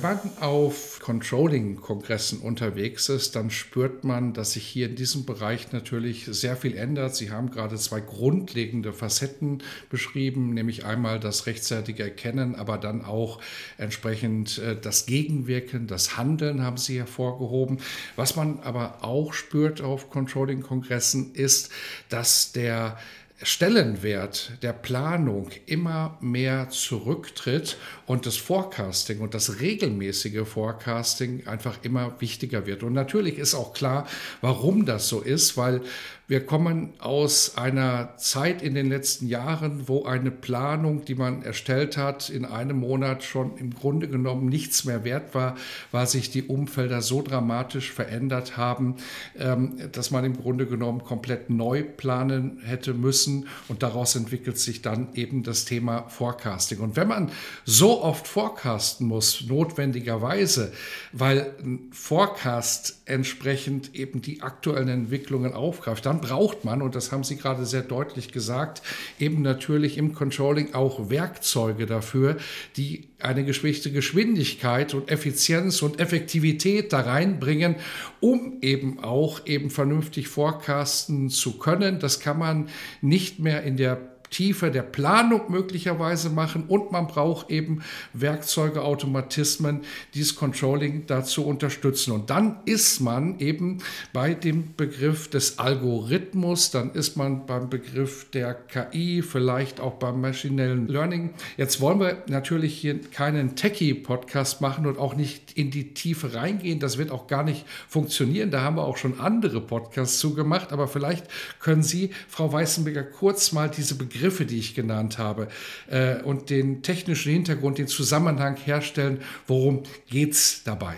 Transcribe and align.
Wenn 0.00 0.10
man 0.10 0.30
auf 0.38 1.00
Controlling-Kongressen 1.00 2.38
unterwegs 2.38 3.08
ist, 3.08 3.34
dann 3.34 3.50
spürt 3.50 4.04
man, 4.04 4.32
dass 4.32 4.52
sich 4.52 4.64
hier 4.64 4.88
in 4.88 4.94
diesem 4.94 5.26
Bereich 5.26 5.72
natürlich 5.72 6.26
sehr 6.26 6.56
viel 6.56 6.76
ändert. 6.76 7.16
Sie 7.16 7.32
haben 7.32 7.50
gerade 7.50 7.74
zwei 7.74 8.00
grundlegende 8.00 8.92
Facetten 8.92 9.60
beschrieben, 9.90 10.54
nämlich 10.54 10.84
einmal 10.84 11.18
das 11.18 11.46
rechtzeitige 11.46 12.04
Erkennen, 12.04 12.54
aber 12.54 12.78
dann 12.78 13.04
auch 13.04 13.40
entsprechend 13.76 14.58
äh, 14.58 14.76
das 14.80 15.06
Gegenwirken, 15.06 15.88
das 15.88 16.16
Handeln 16.16 16.62
haben 16.62 16.76
Sie 16.76 16.96
hervorgehoben. 16.98 17.80
Was 18.14 18.36
man 18.36 18.60
aber 18.60 19.02
auch 19.02 19.32
spürt 19.32 19.80
auf 19.80 20.10
Controlling-Kongressen 20.10 21.34
ist, 21.34 21.70
dass 22.08 22.52
der 22.52 22.98
Stellenwert 23.42 24.52
der 24.62 24.72
Planung 24.72 25.50
immer 25.66 26.18
mehr 26.20 26.70
zurücktritt 26.70 27.76
und 28.04 28.26
das 28.26 28.36
Forecasting 28.36 29.20
und 29.20 29.32
das 29.32 29.60
regelmäßige 29.60 30.46
Forecasting 30.46 31.46
einfach 31.46 31.78
immer 31.82 32.20
wichtiger 32.20 32.66
wird. 32.66 32.82
Und 32.82 32.94
natürlich 32.94 33.38
ist 33.38 33.54
auch 33.54 33.74
klar, 33.74 34.08
warum 34.40 34.86
das 34.86 35.08
so 35.08 35.20
ist, 35.20 35.56
weil 35.56 35.82
wir 36.28 36.44
kommen 36.44 36.92
aus 36.98 37.56
einer 37.56 38.14
Zeit 38.18 38.60
in 38.60 38.74
den 38.74 38.90
letzten 38.90 39.28
Jahren, 39.28 39.88
wo 39.88 40.04
eine 40.04 40.30
Planung, 40.30 41.06
die 41.06 41.14
man 41.14 41.42
erstellt 41.42 41.96
hat, 41.96 42.28
in 42.28 42.44
einem 42.44 42.80
Monat 42.80 43.24
schon 43.24 43.56
im 43.56 43.72
Grunde 43.72 44.08
genommen 44.08 44.46
nichts 44.46 44.84
mehr 44.84 45.04
wert 45.04 45.34
war, 45.34 45.56
weil 45.90 46.06
sich 46.06 46.30
die 46.30 46.42
Umfelder 46.42 47.00
so 47.00 47.22
dramatisch 47.22 47.90
verändert 47.90 48.58
haben, 48.58 48.96
ähm, 49.38 49.78
dass 49.90 50.10
man 50.10 50.26
im 50.26 50.36
Grunde 50.36 50.66
genommen 50.66 51.02
komplett 51.02 51.48
neu 51.48 51.82
planen 51.82 52.58
hätte 52.62 52.92
müssen. 52.92 53.48
Und 53.68 53.82
daraus 53.82 54.14
entwickelt 54.14 54.58
sich 54.58 54.82
dann 54.82 55.08
eben 55.14 55.44
das 55.44 55.64
Thema 55.64 56.10
Forecasting. 56.10 56.80
Und 56.80 56.96
wenn 56.96 57.08
man 57.08 57.30
so 57.64 58.02
oft 58.02 58.28
forecasten 58.28 59.06
muss, 59.06 59.44
notwendigerweise, 59.48 60.72
weil 61.10 61.54
ein 61.64 61.88
Forecast 61.90 63.00
entsprechend 63.06 63.94
eben 63.94 64.20
die 64.20 64.42
aktuellen 64.42 64.88
Entwicklungen 64.88 65.54
aufgreift, 65.54 66.04
dann 66.04 66.17
braucht 66.20 66.64
man, 66.64 66.82
und 66.82 66.94
das 66.94 67.12
haben 67.12 67.24
Sie 67.24 67.36
gerade 67.36 67.66
sehr 67.66 67.82
deutlich 67.82 68.32
gesagt, 68.32 68.82
eben 69.18 69.42
natürlich 69.42 69.98
im 69.98 70.14
Controlling 70.14 70.74
auch 70.74 71.10
Werkzeuge 71.10 71.86
dafür, 71.86 72.36
die 72.76 73.08
eine 73.20 73.44
gewisse 73.44 73.90
Geschwindigkeit 73.90 74.94
und 74.94 75.10
Effizienz 75.10 75.82
und 75.82 76.00
Effektivität 76.00 76.92
da 76.92 77.00
reinbringen, 77.00 77.76
um 78.20 78.58
eben 78.60 79.00
auch 79.00 79.46
eben 79.46 79.70
vernünftig 79.70 80.28
forecasten 80.28 81.30
zu 81.30 81.58
können. 81.58 81.98
Das 81.98 82.20
kann 82.20 82.38
man 82.38 82.68
nicht 83.00 83.38
mehr 83.38 83.62
in 83.62 83.76
der 83.76 84.17
Tiefe 84.30 84.70
der 84.70 84.82
Planung 84.82 85.50
möglicherweise 85.50 86.30
machen 86.30 86.64
und 86.68 86.92
man 86.92 87.06
braucht 87.06 87.50
eben 87.50 87.82
Werkzeuge, 88.12 88.82
Automatismen, 88.82 89.82
die 90.14 90.20
das 90.20 90.34
Controlling 90.34 91.06
dazu 91.06 91.46
unterstützen. 91.46 92.12
Und 92.12 92.30
dann 92.30 92.58
ist 92.64 93.00
man 93.00 93.38
eben 93.38 93.78
bei 94.12 94.34
dem 94.34 94.74
Begriff 94.76 95.28
des 95.28 95.58
Algorithmus, 95.58 96.70
dann 96.70 96.92
ist 96.92 97.16
man 97.16 97.46
beim 97.46 97.70
Begriff 97.70 98.30
der 98.30 98.54
KI, 98.54 99.22
vielleicht 99.22 99.80
auch 99.80 99.94
beim 99.94 100.20
maschinellen 100.20 100.88
Learning. 100.88 101.30
Jetzt 101.56 101.80
wollen 101.80 102.00
wir 102.00 102.22
natürlich 102.28 102.76
hier 102.78 103.00
keinen 103.00 103.56
Techie-Podcast 103.56 104.60
machen 104.60 104.86
und 104.86 104.98
auch 104.98 105.14
nicht 105.14 105.52
in 105.56 105.70
die 105.70 105.94
Tiefe 105.94 106.34
reingehen. 106.34 106.80
Das 106.80 106.98
wird 106.98 107.10
auch 107.10 107.26
gar 107.26 107.44
nicht 107.44 107.64
funktionieren. 107.88 108.50
Da 108.50 108.62
haben 108.62 108.76
wir 108.76 108.84
auch 108.84 108.96
schon 108.96 109.20
andere 109.20 109.60
Podcasts 109.60 110.18
zugemacht. 110.18 110.72
Aber 110.72 110.88
vielleicht 110.88 111.26
können 111.60 111.82
Sie, 111.82 112.10
Frau 112.28 112.52
Weißenberger, 112.52 113.04
kurz 113.04 113.52
mal 113.52 113.70
diese 113.70 113.94
Begriffe 113.94 114.17
Begriffe, 114.18 114.46
die 114.46 114.58
ich 114.58 114.74
genannt 114.74 115.18
habe, 115.18 115.48
äh, 115.88 116.20
und 116.22 116.50
den 116.50 116.82
technischen 116.82 117.32
Hintergrund, 117.32 117.78
den 117.78 117.86
Zusammenhang 117.86 118.56
herstellen. 118.56 119.20
Worum 119.46 119.84
geht 120.10 120.32
es 120.32 120.64
dabei? 120.64 120.96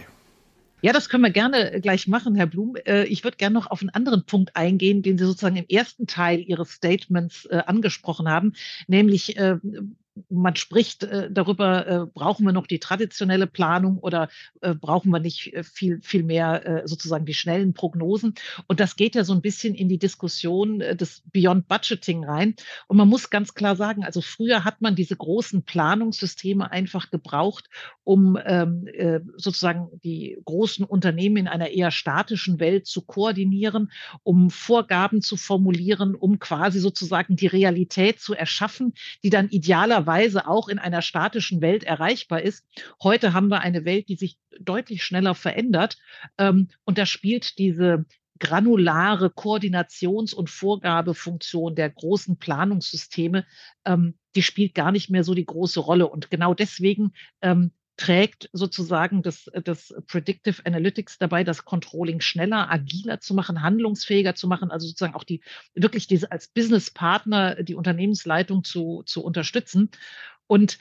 Ja, 0.82 0.94
das 0.94 1.10
können 1.10 1.22
wir 1.22 1.30
gerne 1.30 1.78
gleich 1.82 2.08
machen, 2.08 2.34
Herr 2.36 2.46
Blum. 2.46 2.74
Äh, 2.86 3.04
ich 3.04 3.22
würde 3.22 3.36
gerne 3.36 3.52
noch 3.52 3.70
auf 3.70 3.82
einen 3.82 3.90
anderen 3.90 4.24
Punkt 4.24 4.56
eingehen, 4.56 5.02
den 5.02 5.18
Sie 5.18 5.26
sozusagen 5.26 5.56
im 5.56 5.66
ersten 5.68 6.06
Teil 6.06 6.40
Ihres 6.40 6.70
Statements 6.70 7.44
äh, 7.46 7.62
angesprochen 7.66 8.28
haben, 8.30 8.54
nämlich 8.86 9.36
äh, 9.36 9.56
man 10.28 10.56
spricht 10.56 11.04
äh, 11.04 11.30
darüber, 11.30 11.86
äh, 11.86 12.06
brauchen 12.06 12.44
wir 12.44 12.52
noch 12.52 12.66
die 12.66 12.78
traditionelle 12.78 13.46
Planung 13.46 13.98
oder 13.98 14.28
äh, 14.60 14.74
brauchen 14.74 15.10
wir 15.10 15.20
nicht 15.20 15.54
äh, 15.54 15.62
viel, 15.62 16.00
viel 16.02 16.22
mehr 16.22 16.66
äh, 16.66 16.88
sozusagen 16.88 17.24
die 17.24 17.34
schnellen 17.34 17.74
Prognosen. 17.74 18.34
Und 18.66 18.80
das 18.80 18.96
geht 18.96 19.14
ja 19.14 19.24
so 19.24 19.32
ein 19.32 19.40
bisschen 19.40 19.74
in 19.74 19.88
die 19.88 19.98
Diskussion 19.98 20.80
äh, 20.80 20.96
des 20.96 21.22
Beyond 21.32 21.68
Budgeting 21.68 22.24
rein. 22.24 22.54
Und 22.88 22.96
man 22.96 23.08
muss 23.08 23.30
ganz 23.30 23.54
klar 23.54 23.76
sagen, 23.76 24.04
also 24.04 24.20
früher 24.20 24.64
hat 24.64 24.80
man 24.80 24.94
diese 24.94 25.16
großen 25.16 25.62
Planungssysteme 25.62 26.70
einfach 26.70 27.10
gebraucht, 27.10 27.68
um 28.04 28.38
ähm, 28.44 28.88
sozusagen 29.36 29.88
die 30.02 30.38
großen 30.44 30.84
Unternehmen 30.84 31.36
in 31.36 31.48
einer 31.48 31.68
eher 31.68 31.90
statischen 31.90 32.58
Welt 32.58 32.86
zu 32.86 33.02
koordinieren, 33.02 33.92
um 34.22 34.50
Vorgaben 34.50 35.22
zu 35.22 35.36
formulieren, 35.36 36.14
um 36.14 36.38
quasi 36.38 36.80
sozusagen 36.80 37.36
die 37.36 37.46
Realität 37.46 38.20
zu 38.20 38.34
erschaffen, 38.34 38.94
die 39.22 39.30
dann 39.30 39.48
idealerweise 39.48 39.99
Weise 40.06 40.46
auch 40.46 40.68
in 40.68 40.78
einer 40.78 41.02
statischen 41.02 41.60
Welt 41.60 41.84
erreichbar 41.84 42.42
ist. 42.42 42.66
Heute 43.02 43.32
haben 43.32 43.48
wir 43.48 43.60
eine 43.60 43.84
Welt, 43.84 44.08
die 44.08 44.16
sich 44.16 44.38
deutlich 44.60 45.04
schneller 45.04 45.34
verändert. 45.34 45.98
Ähm, 46.38 46.68
und 46.84 46.98
da 46.98 47.06
spielt 47.06 47.58
diese 47.58 48.06
granulare 48.38 49.26
Koordinations- 49.26 50.34
und 50.34 50.50
Vorgabefunktion 50.50 51.74
der 51.74 51.90
großen 51.90 52.38
Planungssysteme, 52.38 53.46
ähm, 53.84 54.14
die 54.34 54.42
spielt 54.42 54.74
gar 54.74 54.92
nicht 54.92 55.10
mehr 55.10 55.24
so 55.24 55.34
die 55.34 55.44
große 55.44 55.80
Rolle. 55.80 56.08
Und 56.08 56.30
genau 56.30 56.54
deswegen 56.54 57.12
ähm, 57.42 57.72
trägt 58.00 58.48
sozusagen 58.54 59.22
das, 59.22 59.50
das 59.64 59.94
Predictive 60.06 60.64
Analytics 60.64 61.18
dabei, 61.18 61.44
das 61.44 61.66
Controlling 61.66 62.22
schneller, 62.22 62.70
agiler 62.72 63.20
zu 63.20 63.34
machen, 63.34 63.60
handlungsfähiger 63.60 64.34
zu 64.34 64.48
machen, 64.48 64.70
also 64.70 64.86
sozusagen 64.86 65.14
auch 65.14 65.22
die 65.22 65.42
wirklich 65.74 66.06
diese 66.06 66.32
als 66.32 66.48
Businesspartner 66.48 67.62
die 67.62 67.74
Unternehmensleitung 67.74 68.64
zu, 68.64 69.02
zu 69.04 69.22
unterstützen. 69.22 69.90
Und 70.46 70.78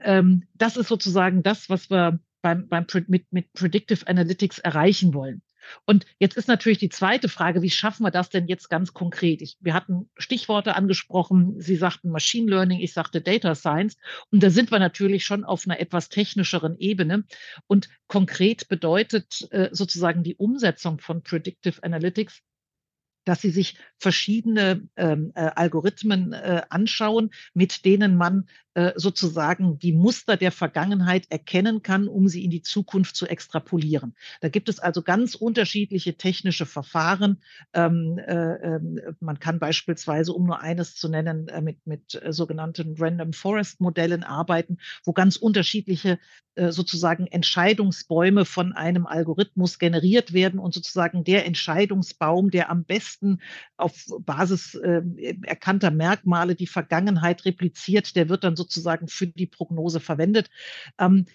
ähm, 0.00 0.48
das 0.54 0.76
ist 0.76 0.88
sozusagen 0.88 1.42
das, 1.42 1.70
was 1.70 1.88
wir 1.88 2.20
beim, 2.42 2.68
beim 2.68 2.86
mit, 3.06 3.32
mit 3.32 3.50
Predictive 3.54 4.06
Analytics 4.06 4.58
erreichen 4.58 5.14
wollen. 5.14 5.40
Und 5.86 6.06
jetzt 6.18 6.36
ist 6.36 6.48
natürlich 6.48 6.78
die 6.78 6.88
zweite 6.88 7.28
Frage, 7.28 7.62
wie 7.62 7.70
schaffen 7.70 8.04
wir 8.04 8.10
das 8.10 8.30
denn 8.30 8.46
jetzt 8.46 8.68
ganz 8.68 8.92
konkret? 8.92 9.42
Ich, 9.42 9.56
wir 9.60 9.74
hatten 9.74 10.10
Stichworte 10.16 10.76
angesprochen. 10.76 11.60
Sie 11.60 11.76
sagten 11.76 12.10
Machine 12.10 12.50
Learning, 12.50 12.80
ich 12.80 12.92
sagte 12.92 13.20
Data 13.20 13.54
Science. 13.54 13.96
Und 14.30 14.42
da 14.42 14.50
sind 14.50 14.70
wir 14.70 14.78
natürlich 14.78 15.24
schon 15.24 15.44
auf 15.44 15.66
einer 15.66 15.80
etwas 15.80 16.08
technischeren 16.08 16.76
Ebene. 16.78 17.24
Und 17.66 17.88
konkret 18.08 18.68
bedeutet 18.68 19.48
äh, 19.50 19.68
sozusagen 19.72 20.22
die 20.22 20.36
Umsetzung 20.36 20.98
von 20.98 21.22
Predictive 21.22 21.82
Analytics, 21.82 22.42
dass 23.30 23.40
sie 23.40 23.50
sich 23.50 23.76
verschiedene 23.96 24.88
ähm, 24.96 25.30
äh, 25.36 25.52
Algorithmen 25.54 26.32
äh, 26.32 26.62
anschauen, 26.68 27.30
mit 27.54 27.84
denen 27.84 28.16
man 28.16 28.48
äh, 28.74 28.92
sozusagen 28.94 29.80
die 29.80 29.92
Muster 29.92 30.36
der 30.36 30.52
Vergangenheit 30.52 31.26
erkennen 31.28 31.82
kann, 31.82 32.06
um 32.06 32.28
sie 32.28 32.44
in 32.44 32.52
die 32.52 32.62
Zukunft 32.62 33.16
zu 33.16 33.26
extrapolieren. 33.26 34.14
Da 34.40 34.48
gibt 34.48 34.68
es 34.68 34.78
also 34.78 35.02
ganz 35.02 35.34
unterschiedliche 35.34 36.16
technische 36.16 36.66
Verfahren. 36.66 37.42
Ähm, 37.74 38.18
äh, 38.18 38.32
ähm, 38.32 39.00
man 39.18 39.40
kann 39.40 39.58
beispielsweise, 39.58 40.32
um 40.32 40.46
nur 40.46 40.60
eines 40.60 40.94
zu 40.94 41.08
nennen, 41.08 41.48
äh, 41.48 41.60
mit, 41.60 41.84
mit 41.84 42.20
sogenannten 42.28 42.94
Random 42.96 43.32
Forest 43.32 43.80
Modellen 43.80 44.22
arbeiten, 44.22 44.78
wo 45.04 45.12
ganz 45.12 45.36
unterschiedliche 45.36 46.18
sozusagen 46.56 47.28
Entscheidungsbäume 47.28 48.44
von 48.44 48.72
einem 48.72 49.06
Algorithmus 49.06 49.78
generiert 49.78 50.32
werden 50.32 50.58
und 50.58 50.74
sozusagen 50.74 51.22
der 51.22 51.46
Entscheidungsbaum, 51.46 52.50
der 52.50 52.70
am 52.70 52.84
besten 52.84 53.19
auf 53.76 54.06
Basis 54.20 54.74
erkannter 54.74 55.90
Merkmale 55.90 56.54
die 56.54 56.66
Vergangenheit 56.66 57.44
repliziert, 57.44 58.16
der 58.16 58.28
wird 58.28 58.44
dann 58.44 58.56
sozusagen 58.56 59.08
für 59.08 59.26
die 59.26 59.46
Prognose 59.46 60.00
verwendet. 60.00 60.50
Ähm, 60.98 61.26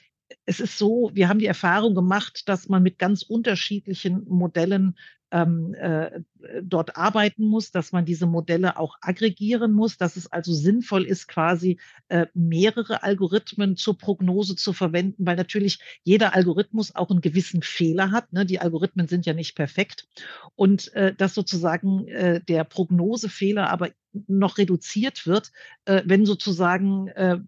es 0.46 0.60
ist 0.60 0.78
so, 0.78 1.12
wir 1.14 1.30
haben 1.30 1.40
die 1.40 1.46
Erfahrung 1.46 1.96
gemacht, 1.96 2.48
dass 2.48 2.70
man 2.70 2.84
mit 2.84 3.00
ganz 3.00 3.24
unterschiedlichen 3.24 4.26
Modellen 4.28 4.96
ähm, 5.32 5.74
äh, 5.74 6.22
dort 6.62 6.96
arbeiten 6.98 7.46
muss, 7.46 7.72
dass 7.72 7.92
man 7.92 8.06
diese 8.06 8.28
Modelle 8.28 8.78
auch 8.78 8.96
aggregieren 9.02 9.74
muss, 9.74 9.98
dass 9.98 10.16
es 10.16 10.32
also 10.32 10.54
sinnvoll 10.54 11.04
ist, 11.04 11.28
quasi 11.28 11.80
äh, 12.10 12.28
mehrere 12.34 13.04
Algorithmen 13.04 13.76
zur 13.76 13.98
Prognose 13.98 14.56
zu 14.56 14.72
verwenden, 14.72 15.26
weil 15.26 15.36
natürlich 15.36 15.80
jeder 16.04 16.36
Algorithmus 16.36 16.96
auch 16.96 17.10
einen 17.10 17.22
gewissen 17.22 17.64
Fehler 17.64 18.12
hat. 18.12 18.32
Ne? 18.34 18.46
Die 18.46 18.60
Algorithmen 18.60 19.08
sind 19.08 19.26
ja 19.26 19.34
nicht 19.34 19.56
perfekt 19.56 20.08
und 20.56 20.94
äh, 20.94 21.14
dass 21.14 21.34
sozusagen 21.34 22.08
äh, 22.08 22.42
der 22.42 22.64
Prognosefehler 22.64 23.70
aber 23.70 23.90
noch 24.28 24.58
reduziert 24.58 25.28
wird, 25.28 25.52
äh, 25.86 26.04
wenn 26.06 26.26
sozusagen 26.26 27.08
äh, 27.10 27.40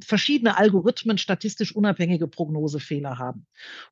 verschiedene 0.00 0.56
Algorithmen 0.56 1.18
statistisch 1.18 1.74
unabhängige 1.74 2.28
Prognosefehler 2.28 3.18
haben. 3.18 3.46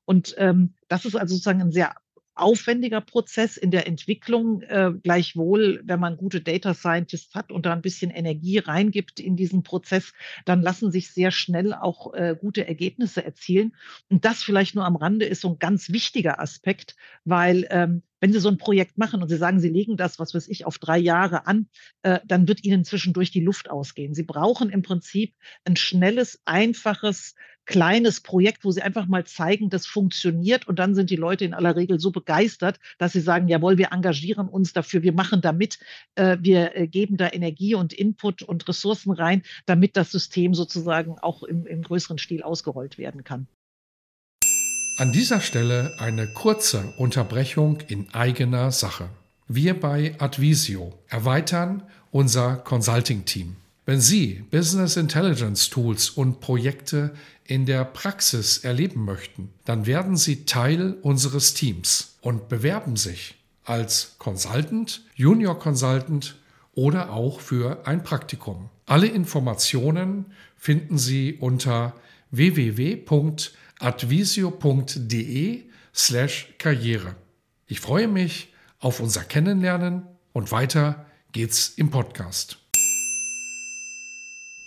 Und 0.04 0.34
ähm, 0.38 0.74
das 0.88 1.04
ist 1.04 1.16
also 1.16 1.34
sozusagen 1.34 1.60
ein 1.60 1.72
sehr 1.72 1.94
aufwendiger 2.34 3.00
Prozess 3.00 3.56
in 3.56 3.70
der 3.70 3.86
Entwicklung. 3.86 4.62
Äh, 4.62 4.92
gleichwohl, 5.02 5.82
wenn 5.84 6.00
man 6.00 6.16
gute 6.16 6.40
Data 6.40 6.74
Scientists 6.74 7.34
hat 7.34 7.52
und 7.52 7.66
da 7.66 7.72
ein 7.72 7.82
bisschen 7.82 8.10
Energie 8.10 8.58
reingibt 8.58 9.20
in 9.20 9.36
diesen 9.36 9.62
Prozess, 9.62 10.12
dann 10.44 10.62
lassen 10.62 10.90
sich 10.90 11.10
sehr 11.10 11.30
schnell 11.30 11.74
auch 11.74 12.14
äh, 12.14 12.36
gute 12.38 12.66
Ergebnisse 12.66 13.24
erzielen. 13.24 13.74
Und 14.08 14.24
das 14.24 14.42
vielleicht 14.42 14.74
nur 14.74 14.84
am 14.84 14.96
Rande 14.96 15.26
ist 15.26 15.42
so 15.42 15.50
ein 15.50 15.58
ganz 15.58 15.90
wichtiger 15.90 16.40
Aspekt, 16.40 16.96
weil 17.24 17.66
ähm, 17.70 18.02
wenn 18.22 18.32
Sie 18.32 18.38
so 18.38 18.48
ein 18.48 18.56
Projekt 18.56 18.98
machen 18.98 19.20
und 19.20 19.28
Sie 19.28 19.36
sagen, 19.36 19.58
Sie 19.58 19.68
legen 19.68 19.96
das, 19.96 20.20
was 20.20 20.32
weiß 20.32 20.46
ich, 20.46 20.64
auf 20.64 20.78
drei 20.78 20.96
Jahre 20.96 21.46
an, 21.48 21.66
äh, 22.02 22.20
dann 22.24 22.46
wird 22.46 22.62
Ihnen 22.62 22.84
zwischendurch 22.84 23.32
die 23.32 23.40
Luft 23.40 23.68
ausgehen. 23.68 24.14
Sie 24.14 24.22
brauchen 24.22 24.70
im 24.70 24.82
Prinzip 24.82 25.34
ein 25.64 25.74
schnelles, 25.74 26.40
einfaches, 26.44 27.34
kleines 27.64 28.20
Projekt, 28.20 28.64
wo 28.64 28.70
Sie 28.70 28.82
einfach 28.82 29.06
mal 29.06 29.24
zeigen, 29.24 29.70
das 29.70 29.86
funktioniert. 29.86 30.66
Und 30.66 30.78
dann 30.78 30.94
sind 30.94 31.10
die 31.10 31.16
Leute 31.16 31.44
in 31.44 31.54
aller 31.54 31.76
Regel 31.76 32.00
so 32.00 32.10
begeistert, 32.10 32.78
dass 32.98 33.12
sie 33.12 33.20
sagen, 33.20 33.48
jawohl, 33.48 33.78
wir 33.78 33.92
engagieren 33.92 34.48
uns 34.48 34.72
dafür, 34.72 35.02
wir 35.02 35.12
machen 35.12 35.40
da 35.40 35.52
mit, 35.52 35.78
äh, 36.14 36.36
wir 36.40 36.76
äh, 36.76 36.86
geben 36.86 37.16
da 37.16 37.30
Energie 37.32 37.74
und 37.74 37.92
Input 37.92 38.42
und 38.42 38.68
Ressourcen 38.68 39.12
rein, 39.12 39.42
damit 39.66 39.96
das 39.96 40.10
System 40.10 40.54
sozusagen 40.54 41.18
auch 41.18 41.42
im, 41.42 41.66
im 41.66 41.82
größeren 41.82 42.18
Stil 42.18 42.42
ausgerollt 42.42 42.98
werden 42.98 43.24
kann. 43.24 43.46
An 44.98 45.12
dieser 45.12 45.40
Stelle 45.40 45.94
eine 45.98 46.28
kurze 46.28 46.92
Unterbrechung 46.98 47.80
in 47.88 48.12
eigener 48.12 48.70
Sache. 48.70 49.08
Wir 49.48 49.78
bei 49.78 50.14
Advisio 50.18 50.98
erweitern 51.08 51.82
unser 52.10 52.56
Consulting-Team. 52.56 53.56
Wenn 53.84 54.00
Sie 54.00 54.44
Business 54.50 54.96
Intelligence 54.96 55.68
Tools 55.68 56.10
und 56.10 56.40
Projekte 56.40 57.14
in 57.44 57.66
der 57.66 57.84
Praxis 57.84 58.58
erleben 58.58 59.04
möchten, 59.04 59.50
dann 59.64 59.86
werden 59.86 60.16
Sie 60.16 60.44
Teil 60.44 60.96
unseres 61.02 61.54
Teams 61.54 62.16
und 62.20 62.48
bewerben 62.48 62.96
sich 62.96 63.34
als 63.64 64.16
Consultant, 64.18 65.02
Junior 65.14 65.58
Consultant 65.58 66.36
oder 66.74 67.12
auch 67.12 67.40
für 67.40 67.86
ein 67.86 68.02
Praktikum. 68.02 68.70
Alle 68.86 69.06
Informationen 69.06 70.26
finden 70.56 70.98
Sie 70.98 71.34
unter 71.34 71.94
www.advisio.com 72.30 73.62
advisio.de 73.82 75.64
slash 75.94 76.54
Karriere. 76.58 77.16
Ich 77.66 77.80
freue 77.80 78.08
mich 78.08 78.52
auf 78.78 79.00
unser 79.00 79.24
Kennenlernen 79.24 80.06
und 80.32 80.52
weiter 80.52 81.06
geht's 81.32 81.70
im 81.76 81.90
Podcast. 81.90 82.61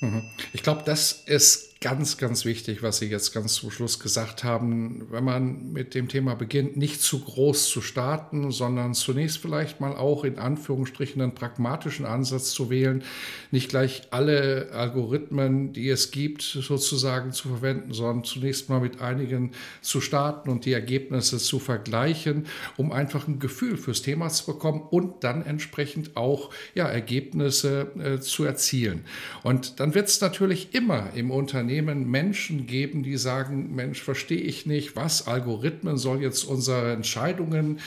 Mhm. 0.06 0.22
Ich 0.54 0.64
glaube, 0.64 0.84
das 0.86 1.24
ist 1.26 1.75
ganz, 1.86 2.18
ganz 2.18 2.46
wichtig, 2.46 2.82
was 2.82 2.98
Sie 2.98 3.06
jetzt 3.06 3.32
ganz 3.32 3.54
zum 3.54 3.70
Schluss 3.70 4.00
gesagt 4.00 4.44
haben, 4.44 5.06
wenn 5.12 5.24
man 5.24 5.72
mit 5.72 5.94
dem 5.94 6.08
Thema 6.08 6.34
beginnt, 6.34 6.76
nicht 6.78 7.00
zu 7.00 7.20
groß 7.20 7.70
zu 7.70 7.80
starten, 7.80 8.50
sondern 8.50 8.96
zunächst 8.96 9.38
vielleicht 9.38 9.82
mal 9.82 9.96
auch 9.96 10.24
in 10.24 10.40
Anführungsstrichen 10.40 11.22
einen 11.22 11.36
pragmatischen 11.36 12.08
Ansatz 12.08 12.50
zu 12.50 12.72
wählen, 12.72 13.04
nicht 13.52 13.70
gleich 13.70 14.02
alle 14.10 14.70
Algorithmen, 14.72 15.74
die 15.74 15.88
es 15.90 16.10
gibt, 16.10 16.42
sozusagen 16.42 17.34
zu 17.34 17.50
verwenden, 17.50 17.94
sondern 17.94 18.24
zunächst 18.24 18.68
mal 18.68 18.80
mit 18.80 19.00
einigen 19.00 19.52
zu 19.82 20.02
starten 20.02 20.50
und 20.50 20.66
die 20.66 20.74
Ergebnisse 20.74 21.38
zu 21.38 21.60
vergleichen, 21.60 22.48
um 22.78 22.92
einfach 22.92 23.28
ein 23.28 23.38
Gefühl 23.38 23.78
fürs 23.78 24.02
Thema 24.02 24.30
zu 24.30 24.48
bekommen 24.48 24.82
und 24.90 25.24
dann 25.24 25.46
entsprechend 25.46 26.18
auch 26.18 26.50
ja, 26.74 26.88
Ergebnisse 26.88 27.92
äh, 28.00 28.20
zu 28.20 28.44
erzielen. 28.44 29.06
Und 29.44 29.80
dann 29.80 29.94
wird 29.94 30.08
es 30.08 30.20
natürlich 30.20 30.74
immer 30.74 31.12
im 31.14 31.30
Unternehmen 31.30 31.75
Unternehmen 31.76 32.10
Menschen 32.10 32.68
geben, 32.68 33.04
die 33.04 33.18
sagen, 33.18 33.76
Mensch, 33.76 34.02
verstehe 34.02 34.40
ich 34.40 34.66
nicht, 34.66 34.96
was 34.96 35.28
Algorithmen 35.28 35.98
soll 35.98 36.22
jetzt 36.22 36.46
unsere 36.46 36.94
Entscheidungen 36.94 37.80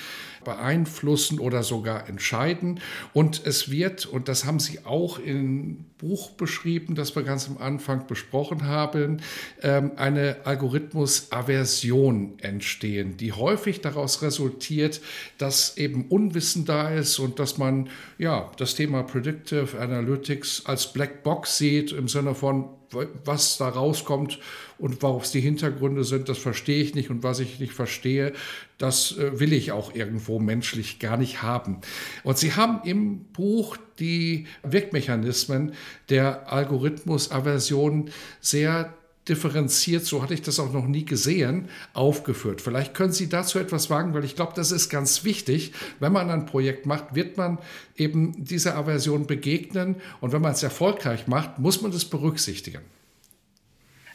beeinflussen 0.45 1.39
oder 1.41 1.63
sogar 1.63 2.07
entscheiden. 2.07 2.81
Und 3.15 3.47
es 3.47 3.71
wird, 3.71 4.05
und 4.05 4.29
das 4.29 4.45
haben 4.45 4.61
Sie 4.61 4.85
auch 4.85 5.19
im 5.19 5.87
Buch 5.97 6.33
beschrieben, 6.33 6.95
das 6.95 7.17
wir 7.17 7.23
ganz 7.23 7.49
am 7.49 7.57
Anfang 7.57 8.07
besprochen 8.07 8.67
haben, 8.67 9.23
ähm, 9.63 9.93
eine 9.97 10.37
Algorithmus-Aversion 10.45 12.35
entstehen, 12.41 13.17
die 13.17 13.33
häufig 13.33 13.81
daraus 13.81 14.21
resultiert, 14.21 15.01
dass 15.39 15.79
eben 15.79 16.07
Unwissen 16.09 16.67
da 16.67 16.91
ist 16.91 17.19
und 17.19 17.39
dass 17.39 17.57
man 17.57 17.89
ja 18.19 18.51
das 18.59 18.75
Thema 18.75 19.03
Predictive 19.03 19.79
Analytics 19.79 20.67
als 20.67 20.93
Black 20.93 21.23
Box 21.23 21.57
sieht 21.57 21.93
im 21.93 22.07
Sinne 22.07 22.35
von 22.35 22.78
was 23.25 23.59
da 23.59 23.69
rauskommt 23.69 24.39
und 24.79 25.03
worauf 25.03 25.31
die 25.31 25.41
Hintergründe 25.41 26.05
sind, 26.05 26.29
das 26.29 26.39
verstehe 26.39 26.83
ich 26.83 26.95
nicht. 26.95 27.11
Und 27.11 27.23
was 27.23 27.41
ich 27.41 27.59
nicht 27.61 27.73
verstehe, 27.73 28.33
das 28.79 29.17
äh, 29.19 29.41
will 29.41 29.53
ich 29.53 29.73
auch 29.73 29.95
irgendwo 29.95 30.39
menschlich 30.39 30.99
gar 30.99 31.17
nicht 31.17 31.43
haben. 31.43 31.79
Und 32.23 32.39
Sie 32.39 32.55
haben 32.55 32.81
im 32.85 33.25
Buch 33.33 33.77
die 33.99 34.47
Wirkmechanismen 34.63 35.73
der 36.09 36.53
Algorithmusaversion 36.53 38.11
sehr 38.41 38.95
differenziert, 39.29 40.05
so 40.05 40.23
hatte 40.23 40.35
ich 40.35 40.43
das 40.43 40.59
auch 40.59 40.73
noch 40.73 40.87
nie 40.87 41.05
gesehen, 41.05 41.69
aufgeführt. 41.93 42.61
Vielleicht 42.61 42.95
können 42.95 43.13
Sie 43.13 43.29
dazu 43.29 43.59
etwas 43.59 43.85
sagen, 43.85 44.15
weil 44.15 44.25
ich 44.25 44.37
glaube, 44.37 44.53
das 44.55 44.73
ist 44.73 44.89
ganz 44.89 45.25
wichtig. 45.25 45.73
Wenn 46.01 46.13
man 46.13 46.31
ein 46.31 46.47
Projekt 46.47 46.87
macht, 46.87 47.15
wird 47.15 47.37
man 47.37 47.59
eben 47.97 48.45
dieser 48.45 48.77
Aversion 48.77 49.27
begegnen 49.27 49.97
und 50.21 50.33
wenn 50.33 50.43
man 50.43 50.53
es 50.53 50.63
erfolgreich 50.63 51.27
macht, 51.27 51.59
muss 51.59 51.83
man 51.83 51.93
das 51.93 52.05
berücksichtigen. 52.05 52.83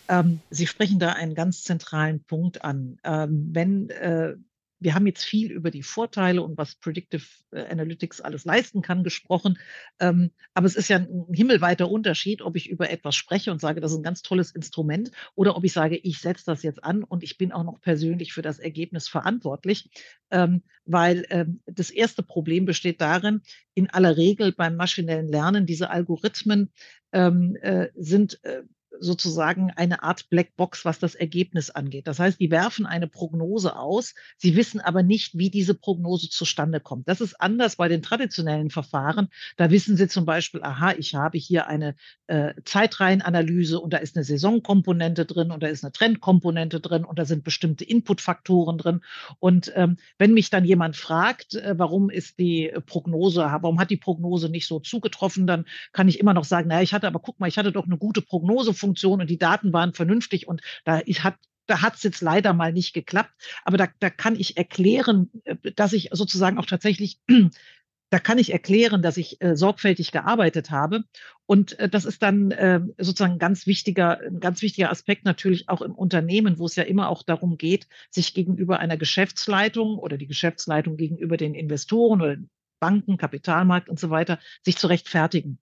Ähm, 0.10 0.42
Sie 0.50 0.68
sprechen 0.68 1.00
da 1.00 1.14
einen 1.14 1.36
ganz 1.36 1.64
zentralen 1.64 2.24
Punkt 2.24 2.64
an. 2.64 2.98
Ähm, 3.04 3.50
wenn 3.52 3.90
äh, 3.90 4.36
wir 4.84 4.94
haben 4.94 5.08
jetzt 5.08 5.24
viel 5.24 5.52
über 5.52 5.72
die 5.72 5.84
Vorteile 5.84 6.42
und 6.42 6.58
was 6.58 6.76
Predictive 6.76 7.24
äh, 7.52 7.66
Analytics 7.66 8.22
alles 8.22 8.46
leisten 8.46 8.82
kann 8.82 9.04
gesprochen. 9.04 9.58
Ähm, 10.00 10.32
aber 10.54 10.66
es 10.66 10.76
ist 10.76 10.90
ja 10.90 10.98
ein 10.98 11.26
himmelweiter 11.32 11.90
Unterschied, 11.90 12.42
ob 12.42 12.56
ich 12.56 12.70
über 12.70 12.90
etwas 12.90 13.16
spreche 13.16 13.52
und 13.52 13.62
sage, 13.62 13.82
das 13.82 13.92
ist 13.92 13.98
ein 13.98 14.04
ganz 14.04 14.22
tolles 14.22 14.52
Instrument 14.52 15.12
oder 15.36 15.56
ob 15.56 15.64
ich 15.64 15.74
sage, 15.74 15.98
ich 15.98 16.20
setze 16.20 16.46
das 16.46 16.64
jetzt 16.64 16.84
an 16.84 17.04
und 17.04 17.24
ich 17.24 17.38
bin 17.38 17.52
auch 17.52 17.64
noch 17.64 17.80
persönlich 17.82 18.34
für 18.34 18.42
das 18.42 18.60
Ergebnis 18.60 19.08
verantwortlich. 19.08 19.90
Ähm, 20.30 20.64
weil 20.86 21.26
ähm, 21.30 21.62
das 21.66 21.90
erste 21.90 22.24
Problem 22.24 22.66
besteht 22.66 23.00
darin, 23.00 23.42
in 23.74 23.90
aller 23.90 24.18
Regel 24.18 24.52
beim 24.52 24.76
maschinellen 24.76 25.28
Lernen, 25.28 25.66
diese 25.66 25.90
Algorithmen 25.90 26.72
äh, 27.12 27.88
sind 27.96 28.44
äh, 28.44 28.64
sozusagen 29.04 29.72
eine 29.72 30.04
Art 30.04 30.30
Blackbox, 30.30 30.86
was 30.86 31.00
das 31.00 31.16
Ergebnis 31.16 31.70
angeht. 31.70 32.08
Das 32.08 32.20
heißt, 32.20 32.40
die 32.40 32.52
werfen 32.52 32.86
eine 32.86 33.08
Prognose 33.08 33.76
aus, 33.76 34.16
sie 34.38 34.56
wissen 34.56 34.80
aber 34.80 35.04
nicht, 35.04 35.38
wie 35.38 35.50
diese 35.50 35.74
Prognose 35.74 36.30
zustande 36.30 36.80
kommt. 36.80 37.08
Das 37.08 37.22
ist 37.22 37.40
anders 37.40 37.76
bei 37.76 37.88
den 37.88 38.02
traditionellen 38.02 38.70
Verfahren. 38.70 39.30
Da 39.58 39.70
wissen 39.70 39.98
sie 39.98 40.08
zum 40.08 40.26
Beispiel, 40.26 40.64
aha, 40.64 40.94
ich 40.98 41.16
habe 41.16 41.38
hier 41.38 41.68
eine 41.68 41.96
äh, 42.28 42.54
Zeitreihenanalyse 42.66 43.80
und 43.80 43.94
da 43.94 43.98
ist 43.98 44.16
eine 44.16 44.24
Saisonkomponente 44.24 45.26
drin 45.26 45.52
und 45.52 45.62
da 45.62 45.68
ist 45.68 45.84
eine 45.84 45.92
Trendkomponente 45.92 46.80
drin 46.80 47.06
und 47.06 47.20
da 47.20 47.26
sind 47.26 47.44
bestimmte 47.44 47.84
Inputfaktoren 47.84 48.78
drin. 48.78 49.02
Und 49.40 49.72
ähm, 49.76 49.98
wenn 50.18 50.34
mich 50.34 50.50
dann 50.50 50.66
jemand 50.66 50.96
fragt, 50.96 51.56
äh, 51.56 51.78
warum 51.78 52.10
ist 52.10 52.40
die 52.40 52.72
Prognose, 52.86 53.42
warum 53.42 53.80
hat 53.80 53.90
die 53.90 53.98
Prognose 53.98 54.50
nicht 54.50 54.68
so 54.68 54.80
zugetroffen, 54.80 55.48
dann 55.48 55.66
kann 55.92 56.08
ich 56.08 56.20
immer 56.20 56.34
noch 56.34 56.46
sagen, 56.46 56.70
naja, 56.70 56.82
ich 56.82 56.94
hatte 56.94 57.08
aber, 57.08 57.20
guck 57.20 57.40
mal, 57.40 57.48
ich 57.48 57.58
hatte 57.58 57.72
doch 57.72 57.86
eine 57.86 57.98
gute 57.98 58.22
Prognose 58.22 58.74
Funktion 58.94 59.22
und 59.22 59.30
die 59.30 59.40
Daten 59.40 59.74
waren 59.74 59.94
vernünftig 59.94 60.48
und 60.48 60.62
da 60.86 61.00
hat 61.00 61.36
da 61.66 61.82
hat 61.82 61.96
es 61.96 62.04
jetzt 62.04 62.22
leider 62.22 62.52
mal 62.54 62.74
nicht 62.74 62.94
geklappt. 62.94 63.32
Aber 63.64 63.78
da, 63.78 63.88
da 64.00 64.10
kann 64.10 64.36
ich 64.36 64.58
erklären, 64.58 65.32
äh, 65.46 65.56
dass 65.76 65.94
ich 65.94 66.10
sozusagen 66.12 66.58
auch 66.58 66.66
tatsächlich, 66.66 67.22
da 68.10 68.20
kann 68.20 68.38
ich 68.38 68.52
erklären, 68.52 69.02
dass 69.02 69.16
ich 69.16 69.42
äh, 69.42 69.56
sorgfältig 69.56 70.12
gearbeitet 70.12 70.72
habe. 70.72 71.06
Und 71.46 71.80
äh, 71.80 71.88
das 71.88 72.04
ist 72.04 72.22
dann 72.22 72.52
äh, 72.52 72.82
sozusagen 72.98 73.36
ein 73.36 73.40
ganz 73.40 73.66
wichtiger, 73.66 74.20
ein 74.20 74.42
ganz 74.42 74.62
wichtiger 74.62 74.92
Aspekt 74.92 75.24
natürlich 75.24 75.70
auch 75.70 75.82
im 75.82 75.96
Unternehmen, 75.96 76.60
wo 76.60 76.66
es 76.66 76.76
ja 76.76 76.84
immer 76.84 77.08
auch 77.08 77.24
darum 77.24 77.58
geht, 77.58 77.88
sich 78.10 78.34
gegenüber 78.34 78.80
einer 78.80 78.98
Geschäftsleitung 78.98 79.98
oder 79.98 80.18
die 80.18 80.28
Geschäftsleitung 80.28 80.98
gegenüber 80.98 81.38
den 81.38 81.56
Investoren 81.56 82.22
oder 82.22 82.36
Banken, 82.82 83.16
Kapitalmarkt 83.16 83.88
und 83.88 84.02
so 84.02 84.10
weiter, 84.10 84.38
sich 84.64 84.76
zu 84.78 84.88
rechtfertigen. 84.88 85.60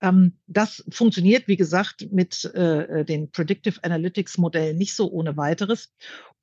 Ähm, 0.00 0.38
das 0.46 0.84
funktioniert, 0.90 1.48
wie 1.48 1.56
gesagt, 1.56 2.12
mit 2.12 2.44
äh, 2.54 3.04
den 3.04 3.30
Predictive 3.30 3.82
Analytics 3.82 4.38
Modellen 4.38 4.76
nicht 4.76 4.94
so 4.94 5.10
ohne 5.10 5.36
weiteres. 5.36 5.92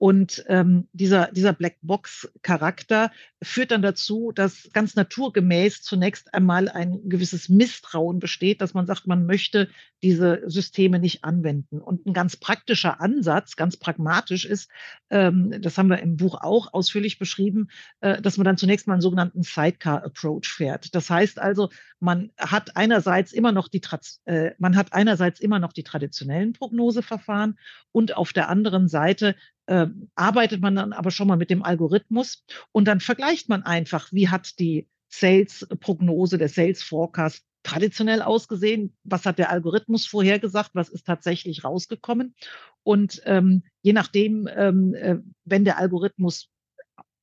Und 0.01 0.43
ähm, 0.47 0.87
dieser, 0.93 1.31
dieser 1.31 1.53
Blackbox-Charakter 1.53 3.11
führt 3.43 3.69
dann 3.69 3.83
dazu, 3.83 4.31
dass 4.33 4.67
ganz 4.73 4.95
naturgemäß 4.95 5.83
zunächst 5.83 6.33
einmal 6.33 6.69
ein 6.69 7.07
gewisses 7.07 7.49
Misstrauen 7.49 8.17
besteht, 8.17 8.61
dass 8.61 8.73
man 8.73 8.87
sagt, 8.87 9.05
man 9.05 9.27
möchte 9.27 9.69
diese 10.01 10.41
Systeme 10.47 10.97
nicht 10.97 11.23
anwenden. 11.23 11.79
Und 11.79 12.07
ein 12.07 12.13
ganz 12.13 12.35
praktischer 12.35 12.99
Ansatz, 12.99 13.55
ganz 13.55 13.77
pragmatisch 13.77 14.45
ist, 14.45 14.71
ähm, 15.11 15.53
das 15.61 15.77
haben 15.77 15.89
wir 15.89 15.99
im 15.99 16.17
Buch 16.17 16.41
auch 16.41 16.73
ausführlich 16.73 17.19
beschrieben, 17.19 17.69
äh, 17.99 18.19
dass 18.23 18.37
man 18.37 18.45
dann 18.45 18.57
zunächst 18.57 18.87
mal 18.87 18.93
einen 18.93 19.03
sogenannten 19.03 19.43
Sidecar-Approach 19.43 20.47
fährt. 20.47 20.95
Das 20.95 21.11
heißt 21.11 21.37
also, 21.37 21.69
man 21.99 22.31
hat 22.39 22.75
einerseits 22.75 23.33
immer 23.33 23.50
noch 23.51 23.67
die, 23.67 23.81
äh, 24.25 24.51
man 24.57 24.75
hat 24.75 24.93
einerseits 24.93 25.39
immer 25.39 25.59
noch 25.59 25.73
die 25.73 25.83
traditionellen 25.83 26.53
Prognoseverfahren 26.53 27.57
und 27.91 28.15
auf 28.15 28.33
der 28.33 28.49
anderen 28.49 28.87
Seite 28.87 29.35
äh, 29.65 29.87
arbeitet 30.15 30.61
man 30.61 30.75
dann 30.75 30.93
aber 30.93 31.11
schon 31.11 31.27
mal 31.27 31.37
mit 31.37 31.49
dem 31.49 31.63
Algorithmus 31.63 32.45
und 32.71 32.85
dann 32.87 32.99
vergleicht 32.99 33.49
man 33.49 33.63
einfach, 33.63 34.11
wie 34.11 34.29
hat 34.29 34.59
die 34.59 34.87
Sales-Prognose, 35.09 36.37
der 36.37 36.49
Sales-Forecast 36.49 37.43
traditionell 37.63 38.21
ausgesehen, 38.21 38.95
was 39.03 39.25
hat 39.25 39.37
der 39.37 39.51
Algorithmus 39.51 40.07
vorhergesagt, 40.07 40.71
was 40.73 40.89
ist 40.89 41.05
tatsächlich 41.05 41.63
rausgekommen. 41.63 42.35
Und 42.83 43.21
ähm, 43.25 43.63
je 43.81 43.93
nachdem, 43.93 44.47
ähm, 44.55 44.93
äh, 44.95 45.17
wenn 45.45 45.65
der 45.65 45.77
Algorithmus 45.77 46.49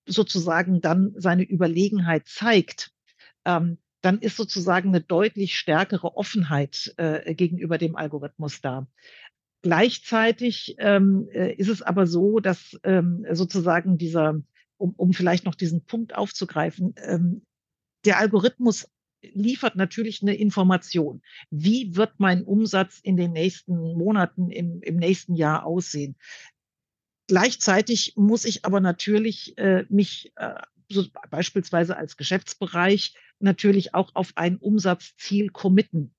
sozusagen 0.06 0.80
dann 0.80 1.12
seine 1.16 1.42
Überlegenheit 1.42 2.28
zeigt, 2.28 2.92
ähm, 3.44 3.78
dann 4.00 4.18
ist 4.18 4.36
sozusagen 4.36 4.90
eine 4.90 5.00
deutlich 5.00 5.58
stärkere 5.58 6.16
Offenheit 6.16 6.94
äh, 6.96 7.34
gegenüber 7.34 7.78
dem 7.78 7.96
Algorithmus 7.96 8.60
da. 8.60 8.86
Gleichzeitig 9.62 10.76
ähm, 10.78 11.28
äh, 11.32 11.52
ist 11.54 11.68
es 11.68 11.82
aber 11.82 12.06
so, 12.06 12.38
dass 12.38 12.78
ähm, 12.84 13.26
sozusagen 13.32 13.98
dieser, 13.98 14.40
um, 14.76 14.94
um 14.96 15.12
vielleicht 15.12 15.44
noch 15.44 15.56
diesen 15.56 15.84
Punkt 15.84 16.14
aufzugreifen, 16.14 16.94
ähm, 17.02 17.42
der 18.04 18.18
Algorithmus 18.18 18.88
liefert 19.20 19.74
natürlich 19.74 20.22
eine 20.22 20.36
Information. 20.36 21.22
Wie 21.50 21.96
wird 21.96 22.12
mein 22.18 22.44
Umsatz 22.44 23.00
in 23.02 23.16
den 23.16 23.32
nächsten 23.32 23.74
Monaten, 23.76 24.50
im, 24.50 24.80
im 24.82 24.96
nächsten 24.96 25.34
Jahr 25.34 25.66
aussehen? 25.66 26.16
Gleichzeitig 27.26 28.14
muss 28.16 28.44
ich 28.44 28.64
aber 28.64 28.80
natürlich 28.80 29.58
äh, 29.58 29.84
mich 29.88 30.32
äh, 30.36 30.54
so 30.88 31.04
beispielsweise 31.30 31.96
als 31.96 32.16
Geschäftsbereich 32.16 33.14
natürlich 33.40 33.94
auch 33.94 34.10
auf 34.14 34.32
ein 34.36 34.56
Umsatzziel 34.56 35.50
committen. 35.50 36.14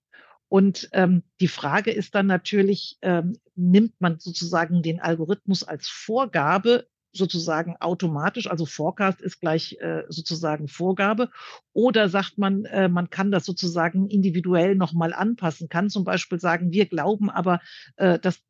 Und 0.48 0.90
ähm, 0.94 1.24
die 1.40 1.48
Frage 1.48 1.92
ist 1.92 2.16
dann 2.16 2.26
natürlich, 2.26 2.98
ähm, 3.02 3.38
nimmt 3.56 3.94
man 4.00 4.20
sozusagen 4.20 4.82
den 4.82 5.00
Algorithmus 5.00 5.64
als 5.64 5.88
Vorgabe 5.88 6.88
sozusagen 7.12 7.76
automatisch, 7.80 8.48
also 8.50 8.66
Forecast 8.66 9.22
ist 9.22 9.40
gleich 9.40 9.78
äh, 9.80 10.04
sozusagen 10.10 10.68
Vorgabe, 10.68 11.30
oder 11.74 12.10
sagt 12.10 12.38
man, 12.38 12.66
äh, 12.66 12.88
man 12.88 13.10
kann 13.10 13.32
das 13.32 13.46
sozusagen 13.46 14.08
individuell 14.08 14.76
nochmal 14.76 15.14
anpassen, 15.14 15.70
kann 15.70 15.90
zum 15.90 16.04
Beispiel 16.04 16.40
sagen, 16.40 16.72
wir 16.72 16.86
glauben 16.86 17.30
aber, 17.30 17.62
äh, 17.96 18.20
dass 18.20 18.42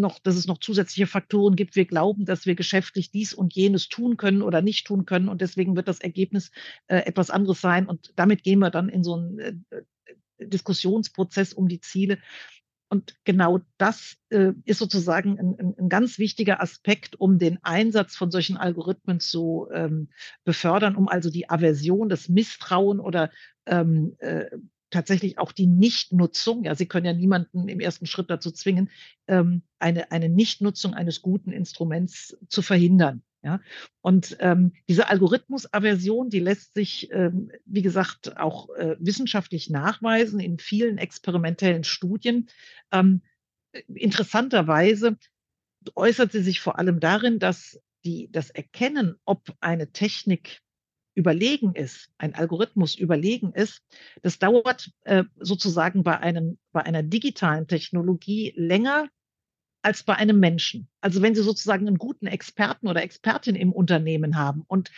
noch, 0.00 0.18
dass 0.18 0.36
es 0.36 0.46
noch 0.46 0.58
zusätzliche 0.58 1.06
Faktoren 1.06 1.56
gibt. 1.56 1.76
Wir 1.76 1.86
glauben, 1.86 2.24
dass 2.24 2.46
wir 2.46 2.54
geschäftlich 2.54 3.10
dies 3.10 3.32
und 3.34 3.54
jenes 3.54 3.88
tun 3.88 4.16
können 4.16 4.42
oder 4.42 4.62
nicht 4.62 4.86
tun 4.86 5.04
können 5.06 5.28
und 5.28 5.40
deswegen 5.40 5.76
wird 5.76 5.88
das 5.88 6.00
Ergebnis 6.00 6.50
äh, 6.86 6.98
etwas 6.98 7.30
anderes 7.30 7.60
sein 7.60 7.86
und 7.86 8.12
damit 8.16 8.42
gehen 8.42 8.58
wir 8.58 8.70
dann 8.70 8.88
in 8.88 9.04
so 9.04 9.16
ein 9.16 9.38
äh, 9.38 9.82
Diskussionsprozess 10.38 11.52
um 11.52 11.68
die 11.68 11.80
Ziele. 11.80 12.18
Und 12.88 13.16
genau 13.24 13.60
das 13.78 14.16
äh, 14.28 14.52
ist 14.64 14.78
sozusagen 14.78 15.38
ein, 15.40 15.56
ein, 15.58 15.74
ein, 15.76 15.88
ganz 15.88 16.18
wichtiger 16.18 16.62
Aspekt, 16.62 17.18
um 17.18 17.38
den 17.38 17.58
Einsatz 17.64 18.14
von 18.14 18.30
solchen 18.30 18.56
Algorithmen 18.56 19.18
zu 19.18 19.66
ähm, 19.72 20.08
befördern, 20.44 20.94
um 20.94 21.08
also 21.08 21.28
die 21.28 21.50
Aversion, 21.50 22.08
das 22.08 22.28
Misstrauen 22.28 23.00
oder 23.00 23.30
ähm, 23.66 24.14
äh, 24.20 24.46
tatsächlich 24.90 25.38
auch 25.38 25.52
die 25.52 25.66
Nichtnutzung, 25.66 26.64
ja, 26.64 26.74
Sie 26.74 26.86
können 26.86 27.06
ja 27.06 27.12
niemanden 27.12 27.68
im 27.68 27.80
ersten 27.80 28.06
Schritt 28.06 28.30
dazu 28.30 28.50
zwingen, 28.50 28.90
ähm, 29.26 29.62
eine, 29.78 30.10
eine 30.12 30.28
Nichtnutzung 30.28 30.94
eines 30.94 31.22
guten 31.22 31.52
Instruments 31.52 32.36
zu 32.48 32.62
verhindern. 32.62 33.22
Ja, 33.42 33.60
und 34.00 34.36
ähm, 34.40 34.72
diese 34.88 35.08
Algorithmusaversion, 35.08 36.30
die 36.30 36.40
lässt 36.40 36.74
sich, 36.74 37.12
ähm, 37.12 37.52
wie 37.64 37.82
gesagt, 37.82 38.36
auch 38.38 38.70
äh, 38.70 38.96
wissenschaftlich 38.98 39.70
nachweisen 39.70 40.40
in 40.40 40.58
vielen 40.58 40.98
experimentellen 40.98 41.84
Studien. 41.84 42.48
Ähm, 42.90 43.22
interessanterweise 43.94 45.16
äußert 45.94 46.32
sie 46.32 46.42
sich 46.42 46.60
vor 46.60 46.80
allem 46.80 46.98
darin, 46.98 47.38
dass 47.38 47.80
die, 48.04 48.28
das 48.32 48.50
Erkennen, 48.50 49.14
ob 49.24 49.54
eine 49.60 49.92
Technik 49.92 50.62
überlegen 51.16 51.74
ist, 51.74 52.10
ein 52.18 52.34
Algorithmus 52.34 52.94
überlegen 52.94 53.52
ist, 53.52 53.82
das 54.22 54.38
dauert 54.38 54.92
äh, 55.04 55.24
sozusagen 55.40 56.04
bei, 56.04 56.18
einem, 56.18 56.58
bei 56.72 56.82
einer 56.82 57.02
digitalen 57.02 57.66
Technologie 57.66 58.52
länger 58.54 59.08
als 59.82 60.02
bei 60.02 60.14
einem 60.14 60.38
Menschen. 60.38 60.88
Also 61.00 61.22
wenn 61.22 61.34
Sie 61.34 61.42
sozusagen 61.42 61.86
einen 61.86 61.98
guten 61.98 62.26
Experten 62.26 62.86
oder 62.86 63.02
Expertin 63.02 63.56
im 63.56 63.72
Unternehmen 63.72 64.36
haben 64.36 64.62
und 64.66 64.90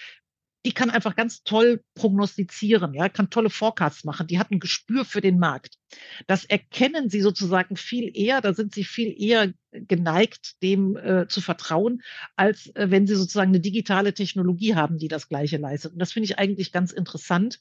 die 0.66 0.72
kann 0.72 0.90
einfach 0.90 1.14
ganz 1.14 1.44
toll 1.44 1.82
prognostizieren, 1.94 2.92
ja, 2.94 3.08
kann 3.08 3.30
tolle 3.30 3.50
Forecasts 3.50 4.04
machen, 4.04 4.26
die 4.26 4.38
hat 4.38 4.50
ein 4.50 4.60
Gespür 4.60 5.04
für 5.04 5.20
den 5.20 5.38
Markt. 5.38 5.78
Das 6.26 6.44
erkennen 6.44 7.08
sie 7.08 7.20
sozusagen 7.20 7.76
viel 7.76 8.10
eher, 8.14 8.40
da 8.40 8.52
sind 8.52 8.74
sie 8.74 8.84
viel 8.84 9.14
eher 9.16 9.52
geneigt, 9.70 10.62
dem 10.62 10.96
äh, 10.96 11.28
zu 11.28 11.40
vertrauen, 11.40 12.02
als 12.36 12.74
äh, 12.74 12.90
wenn 12.90 13.06
sie 13.06 13.14
sozusagen 13.14 13.50
eine 13.50 13.60
digitale 13.60 14.14
Technologie 14.14 14.74
haben, 14.74 14.98
die 14.98 15.08
das 15.08 15.28
Gleiche 15.28 15.58
leistet. 15.58 15.92
Und 15.92 15.98
das 15.98 16.12
finde 16.12 16.24
ich 16.24 16.38
eigentlich 16.38 16.72
ganz 16.72 16.92
interessant. 16.92 17.60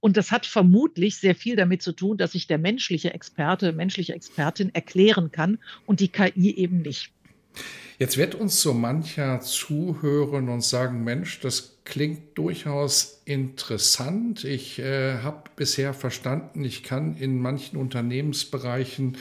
Und 0.00 0.16
das 0.16 0.30
hat 0.30 0.46
vermutlich 0.46 1.16
sehr 1.16 1.34
viel 1.34 1.56
damit 1.56 1.82
zu 1.82 1.92
tun, 1.92 2.18
dass 2.18 2.32
sich 2.32 2.46
der 2.46 2.58
menschliche 2.58 3.14
Experte, 3.14 3.72
menschliche 3.72 4.14
Expertin 4.14 4.74
erklären 4.74 5.32
kann 5.32 5.58
und 5.86 6.00
die 6.00 6.08
KI 6.08 6.54
eben 6.56 6.82
nicht. 6.82 7.12
Jetzt 7.98 8.16
wird 8.16 8.34
uns 8.34 8.60
so 8.60 8.74
mancher 8.74 9.40
zuhören 9.40 10.48
und 10.48 10.64
sagen, 10.64 11.04
Mensch, 11.04 11.38
das 11.40 11.76
klingt 11.84 12.36
durchaus 12.36 13.20
interessant. 13.24 14.42
Ich 14.44 14.80
äh, 14.80 15.18
habe 15.18 15.44
bisher 15.54 15.94
verstanden, 15.94 16.64
ich 16.64 16.82
kann 16.82 17.16
in 17.16 17.40
manchen 17.40 17.76
Unternehmensbereichen 17.76 19.16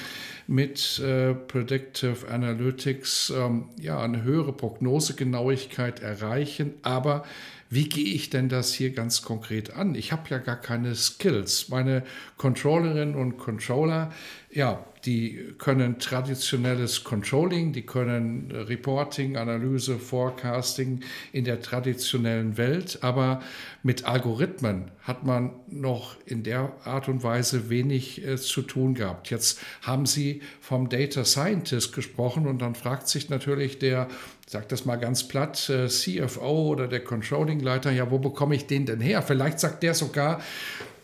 mit 0.48 1.00
äh, 1.00 1.36
Predictive 1.36 2.28
Analytics 2.30 3.34
ähm, 3.36 3.66
ja 3.80 4.02
eine 4.02 4.24
höhere 4.24 4.54
Prognosegenauigkeit 4.54 6.00
erreichen, 6.00 6.74
aber 6.82 7.26
wie 7.70 7.90
gehe 7.90 8.14
ich 8.14 8.30
denn 8.30 8.50
das 8.50 8.74
hier 8.74 8.92
ganz 8.92 9.24
konkret 9.24 9.76
an? 9.76 9.96
Ich 9.96 10.12
habe 10.12 10.30
ja 10.30 10.38
gar 10.38 10.58
keine 10.58 10.94
Skills. 10.96 11.70
Meine 11.70 12.04
Controllerinnen 12.38 13.16
und 13.16 13.38
Controller, 13.38 14.12
ja, 14.52 14.86
die 15.06 15.54
können 15.58 16.00
traditionelles 16.00 17.04
Controlling, 17.04 17.74
die 17.74 17.82
können 17.82 18.52
Reporting, 18.52 19.36
Analyse, 19.36 19.98
Forecasting 19.98 21.02
in 21.34 21.44
der 21.44 21.62
traditionellen 21.62 22.58
Welt, 22.58 23.00
aber 23.02 23.42
mit 23.84 24.06
Algorithmen 24.06 24.92
hat 25.02 25.26
man 25.26 25.52
noch 25.68 26.16
in 26.26 26.44
der 26.44 26.72
Art 26.86 27.10
und 27.10 27.24
Weise 27.24 27.70
wenig 27.70 28.26
äh, 28.26 28.38
zu 28.38 28.62
tun 28.62 28.94
gehabt. 28.94 29.30
Jetzt 29.30 29.60
haben 29.82 30.06
Sie 30.06 30.42
vom 30.62 30.88
Data 30.88 31.26
Scientist 31.26 31.94
gesprochen 31.94 32.48
und 32.48 32.62
dann 32.62 32.76
fragt 32.76 33.10
sich 33.10 33.30
natürlich 33.30 33.80
der, 33.80 34.08
sag 34.48 34.70
das 34.70 34.86
mal 34.86 34.96
ganz 34.96 35.28
platt, 35.28 35.70
äh, 35.70 35.88
CFO 35.88 36.70
oder 36.70 36.88
der 36.88 37.04
Controlling-Leiter, 37.04 37.92
ja, 37.92 38.10
wo 38.10 38.20
bekomme 38.20 38.56
ich 38.56 38.68
den 38.68 38.86
denn 38.86 39.02
her? 39.02 39.22
Vielleicht 39.22 39.60
sagt 39.60 39.84
der 39.84 39.94
sogar, 39.94 40.40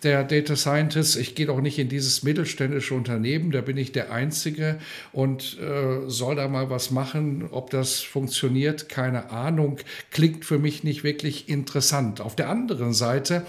der 0.03 0.24
Data 0.24 0.56
Scientist, 0.56 1.18
ich 1.18 1.36
gehe 1.36 1.46
doch 1.46 1.62
nicht 1.62 1.79
in 1.79 1.89
dieses 1.89 2.24
mittelständische 2.24 2.94
Unternehmen, 2.94 3.51
da 3.51 3.62
bin 3.62 3.77
ich 3.77 3.91
der 3.91 4.12
Einzige 4.12 4.79
und 5.12 5.58
äh, 5.60 6.10
soll 6.10 6.36
da 6.36 6.48
mal 6.48 6.70
was 6.70 6.91
machen. 6.91 7.48
Ob 7.51 7.70
das 7.70 8.00
funktioniert, 8.00 8.89
keine 8.89 9.32
Ahnung, 9.32 9.77
klingt 10.12 10.46
für 10.46 10.60
mich 10.60 10.84
nicht 10.84 11.03
wirklich 11.03 11.50
interessant. 11.50 12.22
Auf 12.22 12.36
der 12.36 12.50
anderen 12.50 12.94
Seite 12.94 13.46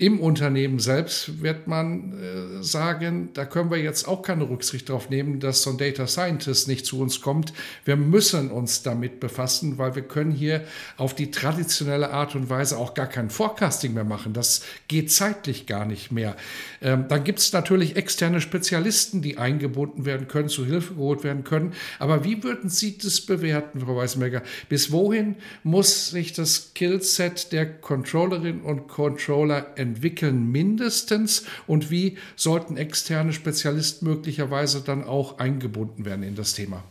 im 0.00 0.18
Unternehmen 0.18 0.78
selbst 0.78 1.42
wird 1.42 1.66
man 1.66 2.14
äh, 2.14 2.62
sagen, 2.62 3.28
da 3.34 3.44
können 3.44 3.70
wir 3.70 3.76
jetzt 3.76 4.08
auch 4.08 4.22
keine 4.22 4.48
Rücksicht 4.48 4.88
darauf 4.88 5.10
nehmen, 5.10 5.40
dass 5.40 5.62
so 5.62 5.70
ein 5.70 5.76
Data 5.76 6.06
Scientist 6.06 6.68
nicht 6.68 6.86
zu 6.86 7.00
uns 7.00 7.20
kommt. 7.20 7.52
Wir 7.84 7.96
müssen 7.96 8.50
uns 8.50 8.82
damit 8.82 9.20
befassen, 9.20 9.76
weil 9.76 9.94
wir 9.96 10.02
können 10.02 10.32
hier 10.32 10.64
auf 10.96 11.14
die 11.14 11.30
traditionelle 11.30 12.12
Art 12.12 12.34
und 12.34 12.48
Weise 12.48 12.78
auch 12.78 12.94
gar 12.94 13.08
kein 13.08 13.28
Forecasting 13.28 13.92
mehr 13.92 14.04
machen. 14.04 14.32
Das 14.32 14.62
geht 14.88 15.12
zeitlich 15.12 15.66
gar 15.66 15.84
nicht 15.84 16.10
mehr. 16.10 16.34
Ähm, 16.80 17.04
dann 17.08 17.22
gibt 17.22 17.40
es 17.40 17.52
natürlich 17.52 17.96
externe 17.96 18.40
Spezialisten, 18.40 19.20
die 19.20 19.36
eingebunden 19.36 20.06
werden 20.06 20.28
können, 20.28 20.48
zu 20.48 20.64
Hilfe 20.64 20.94
geholt 20.94 21.24
werden 21.24 21.44
können. 21.44 21.74
Aber 21.98 22.24
wie 22.24 22.42
würden 22.42 22.70
Sie 22.70 22.96
das 22.96 23.20
bewerten, 23.20 23.80
Frau 23.80 23.96
Weißmerger? 23.96 24.42
Bis 24.70 24.92
wohin 24.92 25.36
muss 25.62 26.08
sich 26.08 26.32
das 26.32 26.70
Skillset 26.70 27.52
der 27.52 27.70
Controllerin 27.70 28.62
und 28.62 28.88
Controller 28.88 29.66
entwickeln? 29.76 29.89
Entwickeln 29.90 30.50
mindestens 30.50 31.46
und 31.66 31.90
wie 31.90 32.16
sollten 32.36 32.76
externe 32.76 33.32
Spezialisten 33.32 34.06
möglicherweise 34.06 34.82
dann 34.82 35.04
auch 35.04 35.38
eingebunden 35.38 36.04
werden 36.04 36.22
in 36.22 36.36
das 36.36 36.54
Thema? 36.54 36.84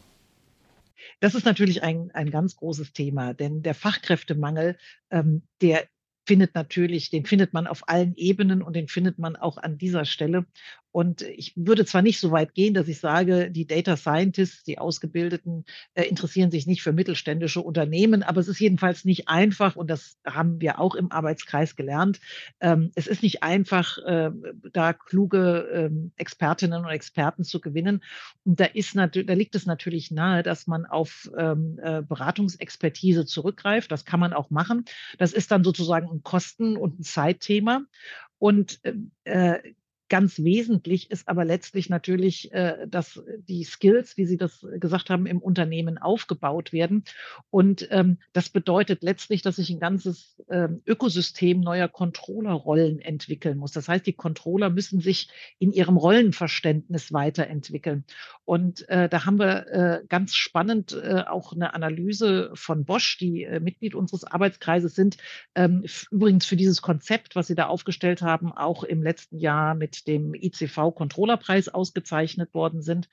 Das 1.22 1.36
ist 1.36 1.46
natürlich 1.46 1.84
ein, 1.84 2.12
ein 2.14 2.32
ganz 2.32 2.56
großes 2.56 2.94
Thema, 2.94 3.34
denn 3.34 3.62
der 3.62 3.74
Fachkräftemangel, 3.74 4.78
ähm, 5.12 5.42
der 5.62 5.88
findet 6.26 6.54
natürlich, 6.54 7.10
den 7.10 7.26
findet 7.26 7.54
man 7.54 7.66
auf 7.66 7.90
allen 7.90 8.16
Ebenen 8.16 8.62
und 8.62 8.76
den 8.76 8.88
findet 8.88 9.18
man 9.18 9.36
auch 9.36 9.58
an 9.58 9.78
dieser 9.78 10.06
Stelle. 10.06 10.46
Und 10.92 11.22
ich 11.22 11.54
würde 11.56 11.86
zwar 11.86 12.02
nicht 12.02 12.20
so 12.20 12.32
weit 12.32 12.54
gehen, 12.54 12.74
dass 12.74 12.88
ich 12.88 13.00
sage, 13.00 13.52
die 13.52 13.68
Data 13.68 13.96
Scientists, 13.96 14.64
die 14.64 14.80
Ausgebildeten, 14.80 15.66
äh, 15.94 16.04
interessieren 16.04 16.50
sich 16.50 16.66
nicht 16.66 16.82
für 16.82 16.94
mittelständische 16.94 17.62
Unternehmen, 17.62 18.24
aber 18.24 18.42
es 18.42 18.48
ist 18.48 18.60
jedenfalls 18.60 19.06
nicht 19.06 19.28
einfach, 19.28 19.76
und 19.76 19.90
das 19.90 20.18
haben 20.26 20.60
wir 20.62 20.80
auch 20.80 20.96
im 20.96 21.12
Arbeitskreis 21.12 21.76
gelernt, 21.76 22.20
ähm, 22.60 22.92
es 22.96 23.08
ist 23.08 23.22
nicht 23.22 23.44
einfach, 23.44 23.98
äh, 24.00 24.32
da 24.72 24.94
kluge 24.94 25.70
ähm, 25.74 26.12
Expertinnen 26.16 26.84
und 26.84 26.92
Experten 26.92 27.44
zu 27.44 27.62
gewinnen. 27.62 28.04
Und 28.44 28.60
da, 28.60 28.66
ist 28.66 28.96
da 28.96 29.06
liegt 29.06 29.56
es 29.56 29.66
natürlich 29.66 30.12
nahe, 30.12 30.44
dass 30.44 30.68
man 30.68 30.86
auf 30.86 31.30
ähm, 31.38 31.80
äh, 31.82 32.02
Beratungsexpertise 32.02 33.26
zurückgreift. 33.26 33.92
Das 33.92 34.06
kann 34.06 34.20
man 34.20 34.34
auch 34.34 34.50
machen. 34.50 34.86
Das 35.18 35.34
ist 35.34 35.52
dann 35.52 35.64
sozusagen 35.64 36.10
ein 36.10 36.24
Kosten- 36.24 36.78
und 36.78 37.00
ein 37.00 37.04
Zeitthema. 37.04 37.82
Und 38.38 38.80
äh, 39.26 39.60
Ganz 40.10 40.40
wesentlich 40.40 41.12
ist 41.12 41.30
aber 41.30 41.46
letztlich 41.46 41.88
natürlich, 41.88 42.52
äh, 42.52 42.88
dass 42.88 43.22
die 43.48 43.64
Skills, 43.64 44.18
wie 44.18 44.26
Sie 44.26 44.38
das 44.38 44.66
gesagt 44.80 45.12
haben, 45.12 45.28
im 45.28 45.40
Unternehmen 45.40 46.00
aufgebaut 46.00 46.74
werden. 46.74 47.04
Und 47.52 47.88
ähm, 47.92 48.18
das 48.34 48.50
bedeutet 48.50 49.04
letztlich, 49.04 49.44
dass 49.44 49.58
sich 49.58 49.70
ein 49.70 49.80
ganzes 49.80 50.42
ähm, 50.50 50.82
Ökosystem 50.88 51.60
neuer 51.62 51.88
Controllerrollen 51.88 53.00
entwickeln 53.00 53.60
muss. 53.60 53.72
Das 53.72 53.88
heißt, 53.88 54.08
die 54.08 54.14
Controller 54.14 54.72
müssen 54.72 55.00
sich 55.00 55.30
in 55.60 55.72
ihrem 55.72 55.96
Rollenverständnis 55.96 57.14
weiterentwickeln. 57.14 58.04
Und 58.46 58.90
äh, 58.90 59.10
da 59.10 59.26
haben 59.26 59.38
wir 59.38 59.68
äh, 59.68 60.02
ganz 60.08 60.34
spannend 60.34 60.98
auch 61.00 61.54
eine 61.54 61.74
Analyse 61.74 62.52
von 62.56 62.86
Bosch, 62.86 63.18
die 63.18 63.48
Mitglied 63.62 63.96
unseres 63.96 64.24
Arbeitskreises 64.24 64.96
sind. 64.96 65.18
Ähm, 65.54 65.86
übrigens 66.10 66.46
für 66.46 66.56
dieses 66.56 66.82
Konzept, 66.82 67.36
was 67.36 67.48
Sie 67.48 67.56
da 67.56 67.68
aufgestellt 67.68 68.22
haben, 68.22 68.52
auch 68.52 68.84
im 68.84 69.04
letzten 69.04 69.38
Jahr 69.38 69.76
mit 69.76 69.99
dem 70.04 70.34
ICV-Controllerpreis 70.34 71.70
ausgezeichnet 71.70 72.54
worden 72.54 72.82
sind. 72.82 73.10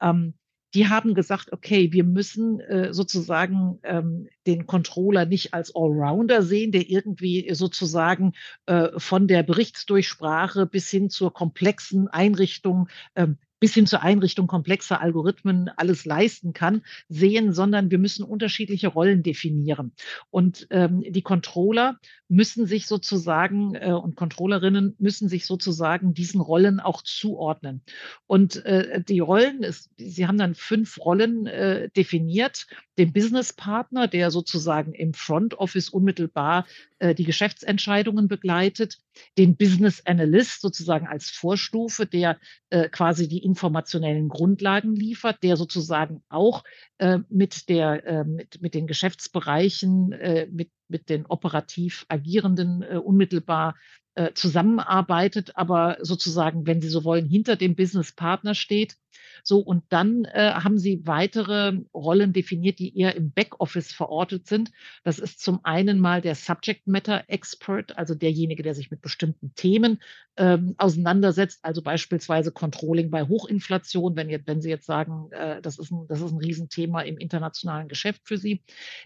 Ähm, 0.00 0.34
die 0.74 0.88
haben 0.88 1.14
gesagt, 1.14 1.52
okay, 1.52 1.92
wir 1.92 2.04
müssen 2.04 2.60
äh, 2.60 2.94
sozusagen 2.94 3.80
ähm, 3.82 4.28
den 4.46 4.66
Controller 4.66 5.26
nicht 5.26 5.52
als 5.52 5.74
Allrounder 5.74 6.42
sehen, 6.42 6.70
der 6.70 6.88
irgendwie 6.88 7.52
sozusagen 7.54 8.34
äh, 8.66 8.88
von 8.96 9.26
der 9.26 9.42
Berichtsdurchsprache 9.42 10.66
bis 10.66 10.88
hin 10.88 11.10
zur 11.10 11.32
komplexen 11.32 12.06
Einrichtung 12.08 12.88
ähm, 13.16 13.38
bis 13.60 13.74
hin 13.74 13.86
zur 13.86 14.02
Einrichtung 14.02 14.46
komplexer 14.46 15.00
Algorithmen 15.00 15.70
alles 15.76 16.04
leisten 16.04 16.52
kann, 16.52 16.82
sehen, 17.08 17.52
sondern 17.52 17.90
wir 17.90 17.98
müssen 17.98 18.24
unterschiedliche 18.24 18.88
Rollen 18.88 19.22
definieren. 19.22 19.92
Und 20.30 20.66
ähm, 20.70 21.04
die 21.06 21.22
Controller 21.22 21.98
müssen 22.28 22.66
sich 22.66 22.86
sozusagen 22.86 23.74
äh, 23.74 23.92
und 23.92 24.16
Controllerinnen 24.16 24.96
müssen 24.98 25.28
sich 25.28 25.46
sozusagen 25.46 26.14
diesen 26.14 26.40
Rollen 26.40 26.80
auch 26.80 27.02
zuordnen. 27.02 27.82
Und 28.26 28.64
äh, 28.64 29.02
die 29.02 29.20
Rollen, 29.20 29.62
ist, 29.62 29.90
sie 29.98 30.26
haben 30.26 30.38
dann 30.38 30.54
fünf 30.54 30.98
Rollen 30.98 31.46
äh, 31.46 31.90
definiert. 31.90 32.66
Den 32.98 33.12
Businesspartner, 33.12 34.08
der 34.08 34.30
sozusagen 34.30 34.92
im 34.94 35.12
Front 35.12 35.54
Office 35.54 35.90
unmittelbar 35.90 36.66
äh, 36.98 37.14
die 37.14 37.24
Geschäftsentscheidungen 37.24 38.28
begleitet, 38.28 38.98
den 39.38 39.56
Business 39.56 40.02
Analyst 40.06 40.60
sozusagen 40.60 41.06
als 41.06 41.30
Vorstufe, 41.30 42.06
der 42.06 42.38
äh, 42.70 42.88
quasi 42.88 43.28
die 43.28 43.42
informationellen 43.42 44.28
Grundlagen 44.28 44.94
liefert, 44.94 45.42
der 45.42 45.56
sozusagen 45.56 46.22
auch 46.28 46.64
äh, 46.98 47.18
mit, 47.28 47.68
der, 47.68 48.06
äh, 48.06 48.24
mit, 48.24 48.60
mit 48.62 48.74
den 48.74 48.86
Geschäftsbereichen, 48.86 50.12
äh, 50.12 50.46
mit, 50.50 50.70
mit 50.88 51.08
den 51.08 51.26
operativ 51.26 52.04
Agierenden 52.08 52.82
äh, 52.82 52.96
unmittelbar 52.96 53.76
äh, 54.20 54.34
zusammenarbeitet, 54.34 55.56
aber 55.56 55.96
sozusagen, 56.02 56.66
wenn 56.66 56.82
Sie 56.82 56.90
so 56.90 57.04
wollen, 57.04 57.26
hinter 57.26 57.56
dem 57.56 57.74
Businesspartner 57.74 58.54
steht 58.54 58.96
so, 59.42 59.58
und 59.58 59.84
dann 59.88 60.24
äh, 60.24 60.52
haben 60.52 60.78
sie 60.78 61.06
weitere 61.06 61.78
Rollen 61.94 62.32
definiert, 62.32 62.78
die 62.78 62.96
eher 62.96 63.16
im 63.16 63.32
Backoffice 63.32 63.92
verortet 63.92 64.46
sind. 64.46 64.70
Das 65.04 65.18
ist 65.18 65.40
zum 65.40 65.64
einen 65.64 66.00
mal 66.00 66.20
der 66.20 66.34
Subject 66.34 66.86
Matter 66.86 67.24
Expert, 67.28 67.96
also 67.96 68.14
derjenige, 68.14 68.62
der 68.62 68.74
sich 68.74 68.90
mit 68.90 69.00
bestimmten 69.00 69.54
Themen 69.54 70.00
ähm, 70.36 70.74
auseinandersetzt, 70.78 71.60
also 71.62 71.82
beispielsweise 71.82 72.52
Controlling 72.52 73.10
bei 73.10 73.24
Hochinflation, 73.24 74.16
wenn, 74.16 74.30
jetzt, 74.30 74.46
wenn 74.46 74.60
Sie 74.60 74.70
jetzt 74.70 74.86
sagen, 74.86 75.30
äh, 75.32 75.60
das, 75.62 75.78
ist 75.78 75.90
ein, 75.90 76.06
das 76.08 76.20
ist 76.20 76.32
ein 76.32 76.38
Riesenthema 76.38 77.02
im 77.02 77.18
internationalen 77.18 77.88
Geschäft 77.88 78.22
für 78.24 78.38
Sie. 78.38 78.62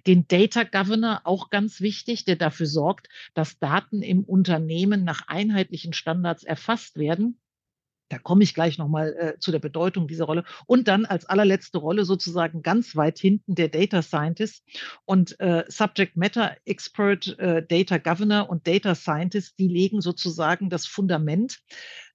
Den 0.07 0.27
Data 0.29 0.65
Governor, 0.65 1.23
auch 1.25 1.51
ganz 1.51 1.81
wichtig, 1.81 2.25
der 2.25 2.37
dafür 2.37 2.67
sorgt, 2.67 3.09
dass 3.35 3.59
Daten 3.59 4.03
im 4.03 4.25
Unternehmen 4.25 5.04
nach 5.05 5.29
einheitlichen 5.29 5.93
Standards 5.93 6.45
erfasst 6.45 6.99
werden. 6.99 7.41
Da 8.09 8.19
komme 8.19 8.45
ich 8.45 8.55
gleich 8.55 8.79
nochmal 8.79 9.15
äh, 9.19 9.39
zu 9.39 9.51
der 9.51 9.59
Bedeutung 9.59 10.07
dieser 10.07 10.25
Rolle. 10.27 10.45
Und 10.67 10.89
dann 10.89 11.05
als 11.05 11.27
allerletzte 11.27 11.79
Rolle 11.79 12.05
sozusagen 12.05 12.63
ganz 12.63 12.97
weit 12.97 13.19
hinten 13.19 13.55
der 13.55 13.69
Data 13.69 14.03
Scientist 14.03 14.63
und 15.05 15.39
äh, 15.41 15.65
Subject 15.69 16.17
Matter 16.17 16.57
Expert, 16.65 17.39
äh, 17.39 17.65
Data 17.67 17.99
Governor 17.99 18.51
und 18.51 18.67
Data 18.67 18.95
Scientist, 18.95 19.59
die 19.59 19.69
legen 19.69 20.01
sozusagen 20.01 20.69
das 20.69 20.87
Fundament 20.87 21.61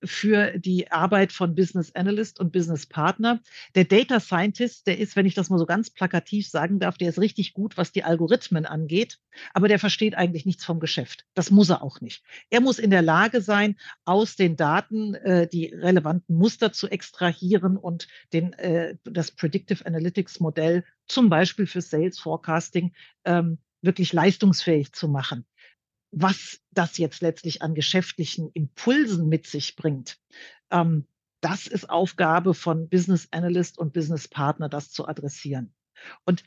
für 0.03 0.57
die 0.57 0.91
Arbeit 0.91 1.31
von 1.31 1.55
Business 1.55 1.93
Analyst 1.93 2.39
und 2.39 2.51
Business 2.51 2.85
Partner. 2.85 3.41
Der 3.75 3.83
Data 3.83 4.19
Scientist, 4.19 4.87
der 4.87 4.97
ist, 4.97 5.15
wenn 5.15 5.25
ich 5.25 5.33
das 5.33 5.49
mal 5.49 5.59
so 5.59 5.65
ganz 5.65 5.89
plakativ 5.89 6.47
sagen 6.47 6.79
darf, 6.79 6.97
der 6.97 7.09
ist 7.09 7.19
richtig 7.19 7.53
gut, 7.53 7.77
was 7.77 7.91
die 7.91 8.03
Algorithmen 8.03 8.65
angeht, 8.65 9.19
aber 9.53 9.67
der 9.67 9.79
versteht 9.79 10.15
eigentlich 10.15 10.45
nichts 10.45 10.63
vom 10.63 10.79
Geschäft. 10.79 11.25
Das 11.33 11.51
muss 11.51 11.69
er 11.69 11.83
auch 11.83 12.01
nicht. 12.01 12.23
Er 12.49 12.61
muss 12.61 12.79
in 12.79 12.91
der 12.91 13.01
Lage 13.01 13.41
sein, 13.41 13.77
aus 14.05 14.35
den 14.35 14.55
Daten 14.55 15.15
äh, 15.15 15.47
die 15.47 15.67
relevanten 15.89 16.35
Muster 16.35 16.71
zu 16.71 16.87
extrahieren 16.87 17.77
und 17.77 18.07
den, 18.33 18.53
äh, 18.53 18.95
das 19.03 19.31
Predictive 19.31 19.85
Analytics 19.85 20.39
Modell 20.39 20.85
zum 21.07 21.29
Beispiel 21.29 21.67
für 21.67 21.81
Sales 21.81 22.19
Forecasting 22.19 22.93
ähm, 23.25 23.57
wirklich 23.81 24.13
leistungsfähig 24.13 24.93
zu 24.93 25.07
machen 25.07 25.45
was 26.11 26.59
das 26.71 26.97
jetzt 26.97 27.21
letztlich 27.21 27.61
an 27.61 27.75
geschäftlichen 27.75 28.49
Impulsen 28.53 29.29
mit 29.29 29.45
sich 29.45 29.75
bringt, 29.75 30.17
ähm, 30.71 31.05
das 31.41 31.67
ist 31.67 31.89
Aufgabe 31.89 32.53
von 32.53 32.89
Business 32.89 33.27
Analyst 33.31 33.77
und 33.77 33.93
Business 33.93 34.27
Partner, 34.27 34.67
das 34.67 34.91
zu 34.91 35.07
adressieren. 35.07 35.73
Und 36.25 36.43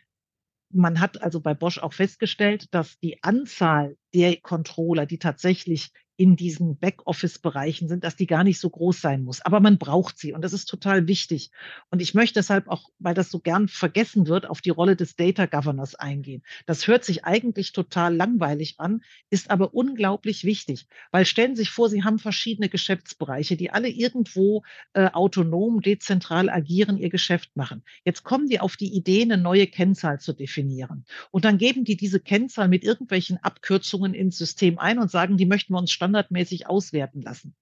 man 0.71 1.01
hat 1.01 1.23
also 1.23 1.41
bei 1.41 1.55
Bosch 1.55 1.79
auch 1.79 1.93
festgestellt, 1.93 2.67
dass 2.73 2.99
die 3.01 3.23
Anzahl 3.23 3.97
der 4.15 4.37
Controller, 4.41 5.07
die 5.07 5.19
tatsächlich 5.19 5.93
in 6.23 6.37
diesen 6.37 6.79
Backoffice-Bereichen 6.79 7.89
sind, 7.89 8.05
dass 8.05 8.15
die 8.15 8.29
gar 8.29 8.45
nicht 8.45 8.61
so 8.61 8.71
groß 8.71 9.01
sein 9.01 9.25
muss. 9.25 9.41
Aber 9.41 9.59
man 9.59 9.77
braucht 9.77 10.21
sie 10.21 10.33
und 10.33 10.43
das 10.43 10.53
ist 10.53 10.67
total 10.67 11.09
wichtig. 11.09 11.51
Und 11.91 12.01
ich 12.01 12.15
möchte 12.15 12.35
deshalb 12.35 12.69
auch, 12.69 12.91
weil 13.01 13.15
das 13.15 13.29
so 13.29 13.41
gern 13.41 13.67
vergessen 13.67 14.29
wird, 14.29 14.49
auf 14.49 14.61
die 14.61 14.71
Rolle 14.71 14.95
des 14.95 15.17
Data 15.17 15.47
Governors 15.47 15.97
eingehen. 15.97 16.45
Das 16.65 16.87
hört 16.87 17.05
sich 17.05 17.25
eigentlich 17.25 17.73
total 17.73 18.15
langweilig 18.15 18.77
an, 18.79 19.03
ist 19.31 19.51
aber 19.51 19.75
unglaublich 19.75 20.45
wichtig, 20.45 20.87
weil 21.11 21.27
stellen 21.27 21.57
Sie 21.57 21.63
sich 21.63 21.71
vor, 21.71 21.89
Sie 21.89 22.05
haben 22.05 22.21
verschiedene 22.21 22.69
Geschäftsbereiche, 22.69 23.57
die 23.57 23.73
alle 23.73 23.89
irgendwo 23.89 24.63
äh, 24.93 25.09
autonom, 25.09 25.81
dezentral 25.81 26.49
agieren, 26.49 26.99
ihr 26.99 27.11
Geschäft 27.11 27.57
machen. 27.57 27.83
Jetzt 28.05 28.23
kommen 28.23 28.47
die 28.47 28.61
auf 28.61 28.77
die 28.77 28.95
Idee, 28.95 29.23
eine 29.23 29.39
neue 29.39 29.67
Kennzahl 29.67 30.21
zu 30.21 30.35
definieren. 30.35 31.05
Und 31.33 31.45
dann 31.45 31.59
geben 31.59 31.83
die 31.83 31.97
diese 31.97 32.21
Kennzahl 32.21 32.69
mit 32.69 32.85
irgendwelchen 32.85 33.39
Abkürzungen 33.39 34.15
ins 34.15 34.39
System 34.39 34.79
ein 34.79 35.01
und 35.01 35.11
sagen, 35.11 35.37
die 35.37 35.47
möchten 35.47 35.75
wir 35.75 35.79
uns 35.79 35.91
standardisieren 35.91 36.12
standardmäßig 36.13 36.67
auswerten 36.67 37.23
lassen. 37.23 37.57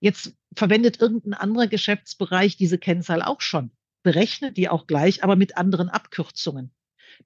Jetzt 0.00 0.34
verwendet 0.56 1.00
irgendein 1.00 1.34
anderer 1.34 1.66
Geschäftsbereich 1.66 2.56
diese 2.56 2.78
Kennzahl 2.78 3.22
auch 3.22 3.42
schon, 3.42 3.70
berechnet 4.02 4.56
die 4.56 4.68
auch 4.68 4.86
gleich, 4.86 5.22
aber 5.22 5.36
mit 5.36 5.56
anderen 5.56 5.90
Abkürzungen. 5.90 6.72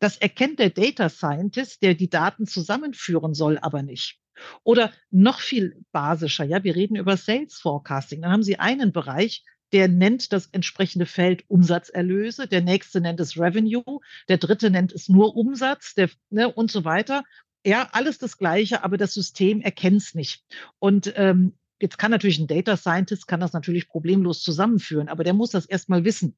Das 0.01 0.17
erkennt 0.17 0.59
der 0.59 0.71
Data 0.71 1.09
Scientist, 1.09 1.83
der 1.83 1.95
die 1.95 2.11
Daten 2.11 2.47
zusammenführen 2.47 3.35
soll, 3.35 3.59
aber 3.59 3.83
nicht. 3.83 4.19
Oder 4.65 4.93
noch 5.11 5.39
viel 5.39 5.85
basischer, 5.93 6.45
ja, 6.45 6.65
wir 6.65 6.75
reden 6.75 6.97
über 6.97 7.17
Sales 7.17 7.55
Forecasting. 7.55 8.23
Dann 8.23 8.33
haben 8.33 8.43
Sie 8.43 8.59
einen 8.59 8.91
Bereich, 8.93 9.45
der 9.73 9.87
nennt 9.87 10.33
das 10.33 10.47
entsprechende 10.47 11.07
Feld 11.07 11.45
Umsatzerlöse, 11.49 12.49
der 12.49 12.63
nächste 12.63 13.01
nennt 13.01 13.21
es 13.21 13.39
Revenue, 13.39 14.01
der 14.29 14.39
dritte 14.39 14.71
nennt 14.71 14.93
es 14.93 15.09
nur 15.09 15.37
Umsatz 15.37 15.95
der, 15.95 16.11
ne, 16.31 16.53
und 16.53 16.73
so 16.73 16.85
weiter. 16.85 17.23
Ja, 17.65 17.89
alles 17.93 18.19
das 18.19 18.37
Gleiche, 18.39 18.85
aber 18.85 18.97
das 18.99 19.15
System 19.15 19.61
erkennt 19.61 20.03
es 20.03 20.15
nicht. 20.15 20.45
Und 20.79 21.13
ähm, 21.17 21.55
Jetzt 21.81 21.99
kann 21.99 22.13
natürlich 22.13 22.39
ein 22.39 22.47
Data 22.47 22.77
Scientist 22.77 23.27
kann 23.27 23.41
das 23.41 23.53
natürlich 23.53 23.89
problemlos 23.89 24.43
zusammenführen, 24.43 25.09
aber 25.09 25.25
der 25.25 25.35
muss 25.35 25.51
das 25.51 25.67
erstmal 25.67 26.05
wissen. 26.05 26.37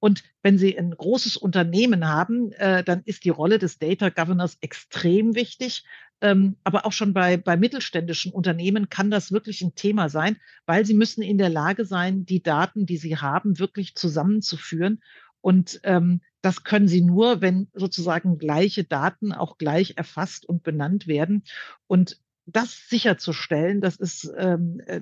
Und 0.00 0.24
wenn 0.42 0.56
Sie 0.56 0.78
ein 0.78 0.90
großes 0.90 1.36
Unternehmen 1.36 2.08
haben, 2.08 2.52
äh, 2.52 2.82
dann 2.82 3.02
ist 3.04 3.24
die 3.24 3.28
Rolle 3.28 3.58
des 3.58 3.78
Data 3.78 4.08
Governors 4.08 4.56
extrem 4.60 5.34
wichtig. 5.34 5.84
Ähm, 6.20 6.56
aber 6.64 6.84
auch 6.84 6.92
schon 6.92 7.12
bei, 7.12 7.36
bei 7.36 7.56
mittelständischen 7.56 8.32
Unternehmen 8.32 8.88
kann 8.88 9.10
das 9.10 9.30
wirklich 9.30 9.60
ein 9.62 9.76
Thema 9.76 10.08
sein, 10.08 10.36
weil 10.66 10.84
sie 10.84 10.94
müssen 10.94 11.22
in 11.22 11.38
der 11.38 11.50
Lage 11.50 11.84
sein, 11.84 12.24
die 12.24 12.42
Daten, 12.42 12.86
die 12.86 12.96
sie 12.96 13.18
haben, 13.18 13.58
wirklich 13.60 13.94
zusammenzuführen. 13.94 15.00
Und 15.40 15.80
ähm, 15.84 16.20
das 16.42 16.64
können 16.64 16.88
sie 16.88 17.00
nur, 17.00 17.40
wenn 17.40 17.68
sozusagen 17.74 18.38
gleiche 18.38 18.84
Daten 18.84 19.32
auch 19.32 19.58
gleich 19.58 19.94
erfasst 19.96 20.46
und 20.46 20.62
benannt 20.62 21.06
werden. 21.06 21.44
Und 21.86 22.20
das 22.46 22.88
sicherzustellen, 22.88 23.80
das 23.80 23.96
ist 23.96 24.30
ähm, 24.36 24.80
äh, 24.86 25.00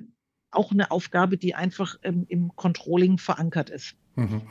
auch 0.51 0.71
eine 0.71 0.91
Aufgabe, 0.91 1.37
die 1.37 1.55
einfach 1.55 1.95
ähm, 2.03 2.25
im 2.27 2.55
Controlling 2.55 3.17
verankert 3.17 3.69
ist. 3.69 3.95
Mhm. 4.17 4.41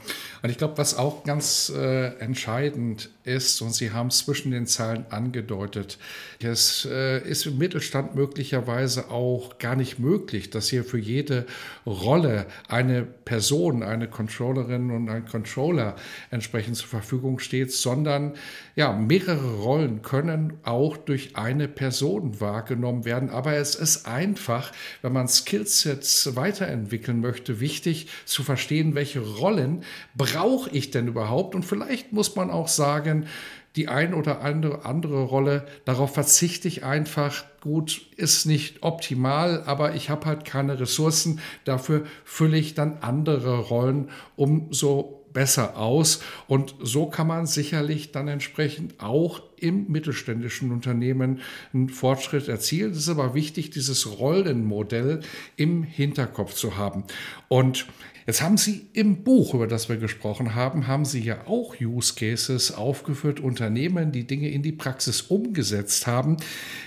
Und 0.42 0.50
ich 0.50 0.58
glaube, 0.58 0.78
was 0.78 0.96
auch 0.96 1.24
ganz 1.24 1.72
äh, 1.74 2.16
entscheidend 2.20 3.10
ist, 3.24 3.60
und 3.62 3.74
Sie 3.74 3.90
haben 3.90 4.06
es 4.06 4.18
zwischen 4.18 4.52
den 4.52 4.68
Zahlen 4.68 5.06
angedeutet, 5.10 5.98
es 6.40 6.86
äh, 6.88 7.28
ist 7.28 7.46
im 7.46 7.58
Mittelstand 7.58 8.14
möglicherweise 8.14 9.10
auch 9.10 9.58
gar 9.58 9.74
nicht 9.74 9.98
möglich, 9.98 10.50
dass 10.50 10.68
hier 10.68 10.84
für 10.84 10.98
jede 10.98 11.46
Rolle 11.84 12.46
eine 12.68 13.02
Person, 13.02 13.82
eine 13.82 14.06
Controllerin 14.08 14.92
und 14.92 15.08
ein 15.08 15.26
Controller 15.26 15.96
entsprechend 16.30 16.76
zur 16.76 16.88
Verfügung 16.88 17.40
steht, 17.40 17.72
sondern 17.72 18.34
ja, 18.76 18.92
mehrere 18.92 19.56
Rollen 19.56 20.02
können 20.02 20.52
auch 20.62 20.96
durch 20.96 21.36
eine 21.36 21.66
Person 21.66 22.40
wahrgenommen 22.40 23.04
werden. 23.04 23.30
Aber 23.30 23.54
es 23.54 23.74
ist 23.74 24.06
einfach, 24.06 24.70
wenn 25.02 25.12
man 25.12 25.26
Skillsets 25.26 26.36
weiterentwickeln 26.36 27.20
möchte, 27.20 27.58
wichtig 27.58 28.06
zu 28.26 28.44
verstehen, 28.44 28.94
welche 28.94 29.18
Rolle 29.18 29.55
Rollen 29.56 29.82
brauche 30.14 30.70
ich 30.70 30.90
denn 30.90 31.08
überhaupt? 31.08 31.54
Und 31.54 31.64
vielleicht 31.64 32.12
muss 32.12 32.36
man 32.36 32.50
auch 32.50 32.68
sagen, 32.68 33.26
die 33.74 33.88
ein 33.88 34.14
oder 34.14 34.40
andere, 34.40 34.86
andere 34.86 35.22
Rolle, 35.22 35.66
darauf 35.84 36.14
verzichte 36.14 36.66
ich 36.66 36.84
einfach. 36.84 37.44
Gut, 37.60 38.06
ist 38.16 38.46
nicht 38.46 38.82
optimal, 38.82 39.64
aber 39.66 39.94
ich 39.94 40.08
habe 40.08 40.26
halt 40.26 40.44
keine 40.44 40.80
Ressourcen. 40.80 41.40
Dafür 41.64 42.04
fülle 42.24 42.56
ich 42.56 42.74
dann 42.74 42.98
andere 43.00 43.58
Rollen 43.58 44.08
umso 44.36 45.26
besser 45.32 45.76
aus. 45.76 46.20
Und 46.46 46.74
so 46.80 47.06
kann 47.06 47.26
man 47.26 47.46
sicherlich 47.46 48.12
dann 48.12 48.28
entsprechend 48.28 49.00
auch 49.02 49.42
im 49.60 49.90
mittelständischen 49.90 50.72
Unternehmen 50.72 51.40
einen 51.72 51.88
Fortschritt 51.88 52.48
erzielen. 52.48 52.92
Es 52.92 52.98
ist 52.98 53.08
aber 53.08 53.34
wichtig, 53.34 53.70
dieses 53.70 54.18
Rollenmodell 54.18 55.20
im 55.56 55.82
Hinterkopf 55.82 56.54
zu 56.54 56.76
haben. 56.76 57.04
Und 57.48 57.86
Jetzt 58.26 58.42
haben 58.42 58.56
Sie 58.56 58.88
im 58.92 59.22
Buch, 59.22 59.54
über 59.54 59.68
das 59.68 59.88
wir 59.88 59.98
gesprochen 59.98 60.56
haben, 60.56 60.88
haben 60.88 61.04
Sie 61.04 61.20
ja 61.20 61.46
auch 61.46 61.76
Use 61.80 62.14
Cases 62.16 62.72
aufgeführt, 62.72 63.38
Unternehmen, 63.38 64.10
die 64.10 64.26
Dinge 64.26 64.50
in 64.50 64.64
die 64.64 64.72
Praxis 64.72 65.22
umgesetzt 65.22 66.08
haben. 66.08 66.36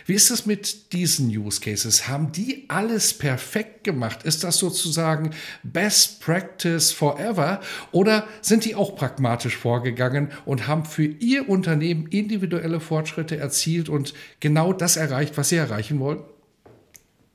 Wie 0.06 0.16
ist 0.16 0.32
es 0.32 0.46
mit 0.46 0.92
diesen 0.92 1.30
Use 1.30 1.62
Cases? 1.62 2.10
Haben 2.10 2.34
die 2.34 2.66
alles 2.68 3.14
perfekt 3.14 3.86
gemacht? 3.86 4.24
Ist 4.24 4.44
das 4.44 4.58
sozusagen 4.58 5.30
Best 5.64 6.20
Practice 6.20 6.92
Forever? 6.92 7.62
Oder 7.94 8.28
sind 8.42 8.66
die 8.66 8.76
auch 8.76 8.98
pragmatisch 8.98 9.56
vorgegangen 9.56 10.34
und 10.44 10.68
haben 10.68 10.84
für 10.84 11.06
ihr 11.06 11.48
Unternehmen 11.48 12.10
individuelle 12.60 12.80
Fortschritte 12.80 13.38
erzielt 13.38 13.90
und 13.90 14.14
genau 14.40 14.74
das 14.74 14.98
erreicht, 14.98 15.38
was 15.38 15.50
sie 15.50 15.58
erreichen 15.58 16.00
wollen? 16.00 16.24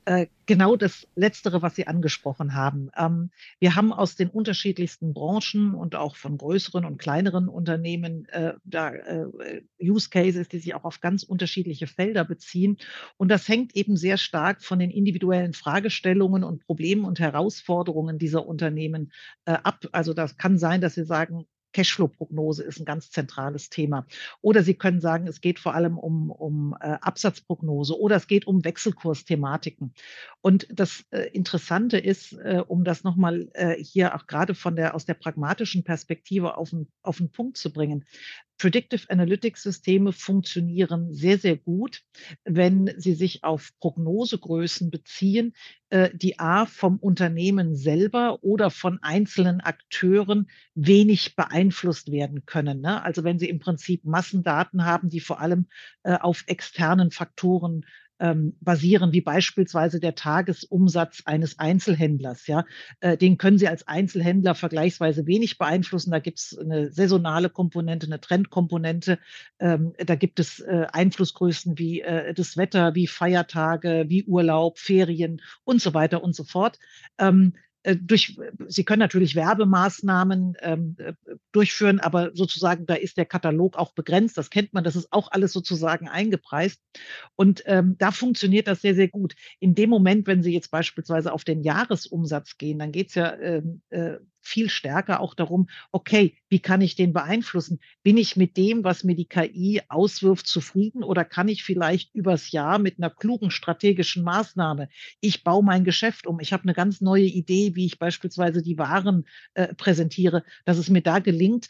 Äh, 0.07 0.27
genau 0.45 0.75
das 0.75 1.07
Letztere, 1.15 1.63
was 1.63 1.73
Sie 1.73 1.87
angesprochen 1.87 2.53
haben. 2.53 2.91
Ähm, 2.95 3.31
wir 3.59 3.75
haben 3.75 3.91
aus 3.91 4.15
den 4.15 4.29
unterschiedlichsten 4.29 5.15
Branchen 5.15 5.73
und 5.73 5.95
auch 5.95 6.15
von 6.15 6.37
größeren 6.37 6.85
und 6.85 6.99
kleineren 6.99 7.49
Unternehmen 7.49 8.27
äh, 8.29 8.53
da 8.65 8.93
äh, 8.93 9.63
Use 9.81 10.11
Cases, 10.11 10.47
die 10.47 10.59
sich 10.59 10.75
auch 10.75 10.83
auf 10.83 11.01
ganz 11.01 11.23
unterschiedliche 11.23 11.87
Felder 11.87 12.23
beziehen. 12.23 12.77
Und 13.17 13.29
das 13.29 13.47
hängt 13.47 13.75
eben 13.75 13.97
sehr 13.97 14.17
stark 14.17 14.63
von 14.63 14.77
den 14.77 14.91
individuellen 14.91 15.53
Fragestellungen 15.53 16.43
und 16.43 16.63
Problemen 16.67 17.03
und 17.03 17.19
Herausforderungen 17.19 18.19
dieser 18.19 18.45
Unternehmen 18.45 19.11
ab. 19.45 19.85
Also 19.91 20.13
das 20.13 20.37
kann 20.37 20.59
sein, 20.59 20.81
dass 20.81 20.93
Sie 20.93 21.05
sagen, 21.05 21.47
Cashflow-Prognose 21.75 22.63
ist 22.63 22.79
ein 22.79 22.85
ganz 22.85 23.11
zentrales 23.11 23.69
Thema. 23.69 24.07
Oder 24.41 24.63
Sie 24.63 24.75
können 24.75 25.01
sagen, 25.01 25.27
es 25.27 25.41
geht 25.41 25.59
vor 25.59 25.75
allem 25.75 25.97
um, 25.97 26.31
um 26.31 26.73
äh, 26.79 26.97
Absatzprognose 27.01 27.99
oder 27.99 28.15
es 28.15 28.27
geht 28.27 28.47
um 28.47 28.63
Wechselkursthematiken. 28.63 29.93
Und 30.41 30.67
das 30.71 31.03
äh, 31.11 31.29
Interessante 31.33 31.97
ist, 31.97 32.31
äh, 32.33 32.63
um 32.65 32.85
das 32.85 33.03
nochmal 33.03 33.49
äh, 33.53 33.75
hier 33.75 34.15
auch 34.15 34.25
gerade 34.25 34.55
von 34.55 34.77
der, 34.77 34.95
aus 34.95 35.05
der 35.05 35.15
pragmatischen 35.15 35.83
Perspektive 35.83 36.55
auf 36.55 36.69
den, 36.69 36.87
auf 37.01 37.17
den 37.17 37.29
Punkt 37.29 37.57
zu 37.57 37.73
bringen. 37.73 38.05
Predictive 38.57 39.09
Analytics 39.09 39.63
Systeme 39.63 40.13
funktionieren 40.13 41.13
sehr, 41.13 41.37
sehr 41.37 41.57
gut, 41.57 42.01
wenn 42.45 42.93
sie 42.97 43.13
sich 43.13 43.43
auf 43.43 43.71
Prognosegrößen 43.79 44.91
beziehen, 44.91 45.53
äh, 45.89 46.09
die 46.13 46.39
A 46.39 46.65
vom 46.65 46.97
Unternehmen 46.97 47.75
selber 47.75 48.43
oder 48.43 48.71
von 48.71 48.99
einzelnen 49.01 49.61
Akteuren 49.61 50.49
wenig 50.73 51.35
beeinflusst 51.35 52.11
werden 52.11 52.45
können. 52.45 52.81
Ne? 52.81 53.03
Also 53.03 53.23
wenn 53.23 53.39
Sie 53.39 53.49
im 53.49 53.59
Prinzip 53.59 54.05
Massendaten 54.05 54.85
haben, 54.85 55.09
die 55.09 55.19
vor 55.19 55.41
allem 55.41 55.67
äh, 56.03 56.13
auf 56.13 56.43
externen 56.47 57.11
Faktoren 57.11 57.85
ähm, 58.19 58.55
basieren, 58.61 59.11
wie 59.11 59.21
beispielsweise 59.21 59.99
der 59.99 60.15
Tagesumsatz 60.15 61.23
eines 61.25 61.59
Einzelhändlers. 61.59 62.47
Ja, 62.47 62.65
äh, 63.01 63.17
den 63.17 63.37
können 63.37 63.57
Sie 63.57 63.67
als 63.67 63.87
Einzelhändler 63.87 64.55
vergleichsweise 64.55 65.27
wenig 65.27 65.57
beeinflussen. 65.57 66.11
Da 66.11 66.19
gibt 66.19 66.39
es 66.39 66.57
eine 66.57 66.91
saisonale 66.91 67.49
Komponente, 67.49 68.07
eine 68.07 68.21
Trendkomponente. 68.21 69.19
Ähm, 69.59 69.93
da 69.97 70.15
gibt 70.15 70.39
es 70.39 70.59
äh, 70.59 70.87
Einflussgrößen 70.91 71.77
wie 71.77 72.01
äh, 72.01 72.33
das 72.33 72.57
Wetter, 72.57 72.95
wie 72.95 73.07
Feiertage, 73.07 74.05
wie 74.07 74.23
Urlaub, 74.23 74.79
Ferien 74.79 75.41
und 75.63 75.81
so 75.81 75.93
weiter 75.93 76.23
und 76.23 76.35
so 76.35 76.43
fort. 76.43 76.79
Ähm, 77.17 77.53
äh, 77.55 77.59
durch, 77.93 78.39
Sie 78.67 78.83
können 78.83 78.99
natürlich 78.99 79.35
Werbemaßnahmen 79.35 80.57
ähm, 80.61 80.95
äh, 80.97 81.13
durchführen, 81.51 81.99
aber 81.99 82.31
sozusagen 82.33 82.85
da 82.85 82.95
ist 82.95 83.17
der 83.17 83.25
Katalog 83.25 83.77
auch 83.77 83.93
begrenzt. 83.93 84.37
Das 84.37 84.49
kennt 84.49 84.73
man, 84.73 84.83
das 84.83 84.95
ist 84.95 85.11
auch 85.11 85.31
alles 85.31 85.53
sozusagen 85.53 86.07
eingepreist. 86.07 86.81
Und 87.35 87.63
ähm, 87.65 87.95
da 87.99 88.11
funktioniert 88.11 88.67
das 88.67 88.81
sehr, 88.81 88.95
sehr 88.95 89.09
gut. 89.09 89.35
In 89.59 89.75
dem 89.75 89.89
Moment, 89.89 90.25
wenn 90.25 90.41
Sie 90.41 90.53
jetzt 90.53 90.71
beispielsweise 90.71 91.31
auf 91.31 91.43
den 91.43 91.61
Jahresumsatz 91.61 92.57
gehen, 92.57 92.79
dann 92.79 92.91
geht 92.91 93.09
es 93.09 93.15
ja 93.15 93.35
ähm, 93.35 93.81
äh, 93.89 94.17
viel 94.45 94.69
stärker 94.69 95.19
auch 95.19 95.33
darum, 95.33 95.67
okay, 95.91 96.37
wie 96.49 96.59
kann 96.59 96.81
ich 96.81 96.95
den 96.95 97.13
beeinflussen? 97.13 97.79
Bin 98.03 98.17
ich 98.17 98.35
mit 98.35 98.57
dem, 98.57 98.83
was 98.83 99.03
mir 99.03 99.15
die 99.15 99.25
KI 99.25 99.81
auswirft, 99.89 100.47
zufrieden 100.47 101.03
oder 101.03 101.25
kann 101.25 101.47
ich 101.47 101.63
vielleicht 101.63 102.13
übers 102.13 102.51
Jahr 102.51 102.79
mit 102.79 102.97
einer 102.97 103.09
klugen 103.09 103.51
strategischen 103.51 104.23
Maßnahme, 104.23 104.89
ich 105.19 105.43
baue 105.43 105.63
mein 105.63 105.83
Geschäft 105.83 106.27
um, 106.27 106.39
ich 106.39 106.53
habe 106.53 106.63
eine 106.63 106.73
ganz 106.73 107.01
neue 107.01 107.23
Idee, 107.23 107.75
wie 107.75 107.85
ich 107.85 107.99
beispielsweise 107.99 108.61
die 108.61 108.77
Waren 108.77 109.25
äh, 109.53 109.73
präsentiere, 109.73 110.43
dass 110.65 110.77
es 110.77 110.89
mir 110.89 111.01
da 111.01 111.19
gelingt, 111.19 111.67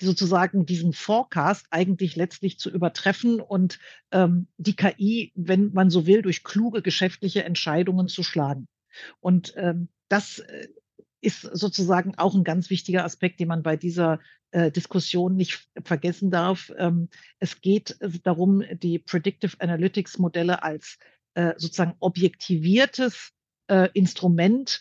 sozusagen 0.00 0.66
diesen 0.66 0.92
Forecast 0.92 1.66
eigentlich 1.70 2.14
letztlich 2.16 2.58
zu 2.58 2.70
übertreffen 2.70 3.40
und 3.40 3.78
ähm, 4.12 4.46
die 4.56 4.76
KI, 4.76 5.32
wenn 5.34 5.72
man 5.72 5.90
so 5.90 6.06
will, 6.06 6.22
durch 6.22 6.44
kluge 6.44 6.82
geschäftliche 6.82 7.44
Entscheidungen 7.44 8.08
zu 8.08 8.22
schlagen. 8.22 8.68
Und 9.20 9.54
ähm, 9.56 9.88
das 10.08 10.38
äh, 10.38 10.68
ist 11.20 11.42
sozusagen 11.42 12.16
auch 12.16 12.34
ein 12.34 12.44
ganz 12.44 12.70
wichtiger 12.70 13.04
Aspekt, 13.04 13.40
den 13.40 13.48
man 13.48 13.62
bei 13.62 13.76
dieser 13.76 14.20
äh, 14.50 14.70
Diskussion 14.70 15.36
nicht 15.36 15.68
vergessen 15.84 16.30
darf. 16.30 16.72
Ähm, 16.78 17.08
es 17.38 17.60
geht 17.60 18.00
äh, 18.00 18.10
darum, 18.22 18.62
die 18.82 18.98
Predictive 18.98 19.56
Analytics 19.58 20.18
Modelle 20.18 20.62
als 20.62 20.98
äh, 21.34 21.54
sozusagen 21.56 21.94
objektiviertes 22.00 23.32
äh, 23.68 23.88
Instrument 23.94 24.80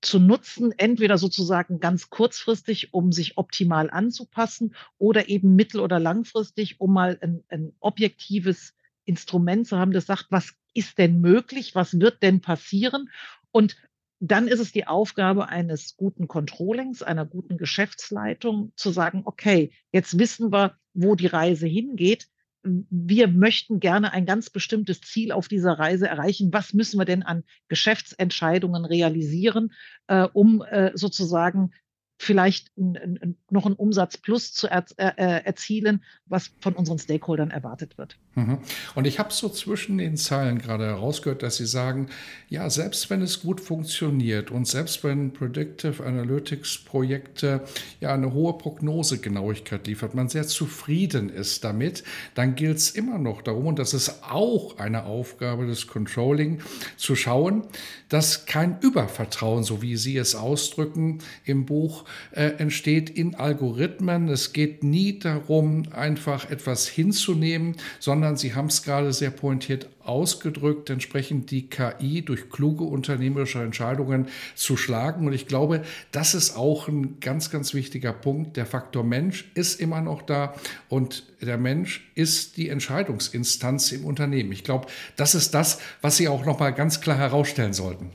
zu 0.00 0.20
nutzen, 0.20 0.72
entweder 0.76 1.18
sozusagen 1.18 1.80
ganz 1.80 2.08
kurzfristig, 2.10 2.94
um 2.94 3.10
sich 3.10 3.36
optimal 3.36 3.90
anzupassen 3.90 4.74
oder 4.98 5.28
eben 5.28 5.56
mittel- 5.56 5.80
oder 5.80 5.98
langfristig, 5.98 6.80
um 6.80 6.92
mal 6.92 7.18
ein, 7.20 7.42
ein 7.48 7.72
objektives 7.80 8.74
Instrument 9.04 9.66
zu 9.66 9.76
haben, 9.78 9.92
das 9.92 10.06
sagt, 10.06 10.26
was 10.30 10.54
ist 10.74 10.98
denn 10.98 11.20
möglich, 11.20 11.74
was 11.74 11.98
wird 11.98 12.22
denn 12.22 12.40
passieren 12.40 13.10
und 13.50 13.76
dann 14.20 14.48
ist 14.48 14.60
es 14.60 14.72
die 14.72 14.86
Aufgabe 14.86 15.48
eines 15.48 15.96
guten 15.96 16.26
Controllings, 16.26 17.02
einer 17.02 17.24
guten 17.24 17.56
Geschäftsleitung 17.56 18.72
zu 18.76 18.90
sagen, 18.90 19.22
okay, 19.24 19.72
jetzt 19.92 20.18
wissen 20.18 20.52
wir, 20.52 20.76
wo 20.94 21.14
die 21.14 21.26
Reise 21.26 21.66
hingeht. 21.66 22.28
Wir 22.62 23.28
möchten 23.28 23.78
gerne 23.78 24.12
ein 24.12 24.26
ganz 24.26 24.50
bestimmtes 24.50 25.00
Ziel 25.00 25.30
auf 25.30 25.46
dieser 25.46 25.78
Reise 25.78 26.08
erreichen. 26.08 26.52
Was 26.52 26.74
müssen 26.74 26.98
wir 26.98 27.04
denn 27.04 27.22
an 27.22 27.44
Geschäftsentscheidungen 27.68 28.84
realisieren, 28.84 29.72
äh, 30.08 30.26
um 30.32 30.62
äh, 30.62 30.90
sozusagen 30.94 31.70
vielleicht 32.18 32.72
noch 32.76 33.64
einen 33.64 33.76
Umsatz 33.76 34.18
plus 34.18 34.52
zu 34.52 34.66
er, 34.66 34.84
äh, 34.96 35.12
äh, 35.16 35.44
erzielen, 35.44 36.02
was 36.26 36.50
von 36.60 36.74
unseren 36.74 36.98
Stakeholdern 36.98 37.50
erwartet 37.50 37.96
wird. 37.96 38.16
Mhm. 38.34 38.58
Und 38.96 39.06
ich 39.06 39.18
habe 39.20 39.32
so 39.32 39.48
zwischen 39.48 39.98
den 39.98 40.16
Zeilen 40.16 40.58
gerade 40.58 40.84
herausgehört, 40.84 41.42
dass 41.42 41.56
Sie 41.56 41.66
sagen, 41.66 42.08
ja, 42.48 42.68
selbst 42.70 43.08
wenn 43.08 43.22
es 43.22 43.40
gut 43.40 43.60
funktioniert 43.60 44.50
und 44.50 44.66
selbst 44.66 45.04
wenn 45.04 45.32
Predictive 45.32 46.04
Analytics 46.04 46.78
Projekte 46.78 47.62
ja 48.00 48.12
eine 48.12 48.32
hohe 48.32 48.58
Prognosegenauigkeit 48.58 49.86
liefert, 49.86 50.14
man 50.14 50.28
sehr 50.28 50.46
zufrieden 50.46 51.30
ist 51.30 51.62
damit, 51.62 52.02
dann 52.34 52.56
gilt 52.56 52.78
es 52.78 52.90
immer 52.90 53.18
noch 53.18 53.42
darum, 53.42 53.66
und 53.66 53.78
das 53.78 53.94
ist 53.94 54.24
auch 54.24 54.78
eine 54.78 55.04
Aufgabe 55.04 55.66
des 55.66 55.86
Controlling, 55.86 56.60
zu 56.96 57.14
schauen, 57.14 57.62
dass 58.08 58.46
kein 58.46 58.80
Übervertrauen, 58.80 59.62
so 59.62 59.82
wie 59.82 59.96
Sie 59.96 60.16
es 60.16 60.34
ausdrücken 60.34 61.18
im 61.44 61.64
Buch, 61.64 62.04
äh, 62.32 62.44
entsteht 62.58 63.10
in 63.10 63.34
Algorithmen. 63.34 64.28
Es 64.28 64.52
geht 64.52 64.84
nie 64.84 65.18
darum, 65.18 65.84
einfach 65.92 66.50
etwas 66.50 66.86
hinzunehmen, 66.88 67.76
sondern 67.98 68.36
Sie 68.36 68.54
haben 68.54 68.66
es 68.66 68.82
gerade 68.82 69.12
sehr 69.12 69.30
pointiert 69.30 69.88
ausgedrückt, 70.08 70.88
entsprechend 70.90 71.50
die 71.50 71.68
KI 71.68 72.22
durch 72.22 72.48
kluge 72.48 72.84
unternehmerische 72.84 73.62
Entscheidungen 73.62 74.28
zu 74.54 74.76
schlagen. 74.76 75.26
Und 75.26 75.34
ich 75.34 75.46
glaube, 75.46 75.82
das 76.12 76.34
ist 76.34 76.56
auch 76.56 76.88
ein 76.88 77.20
ganz, 77.20 77.50
ganz 77.50 77.74
wichtiger 77.74 78.12
Punkt. 78.12 78.56
Der 78.56 78.66
Faktor 78.66 79.04
Mensch 79.04 79.50
ist 79.54 79.80
immer 79.80 80.00
noch 80.00 80.22
da 80.22 80.54
und 80.88 81.24
der 81.40 81.58
Mensch 81.58 82.10
ist 82.14 82.56
die 82.56 82.70
Entscheidungsinstanz 82.70 83.92
im 83.92 84.04
Unternehmen. 84.04 84.50
Ich 84.52 84.64
glaube, 84.64 84.88
das 85.16 85.34
ist 85.34 85.52
das, 85.54 85.78
was 86.00 86.16
Sie 86.16 86.28
auch 86.28 86.44
noch 86.44 86.58
mal 86.58 86.70
ganz 86.70 87.00
klar 87.00 87.18
herausstellen 87.18 87.74
sollten. 87.74 88.10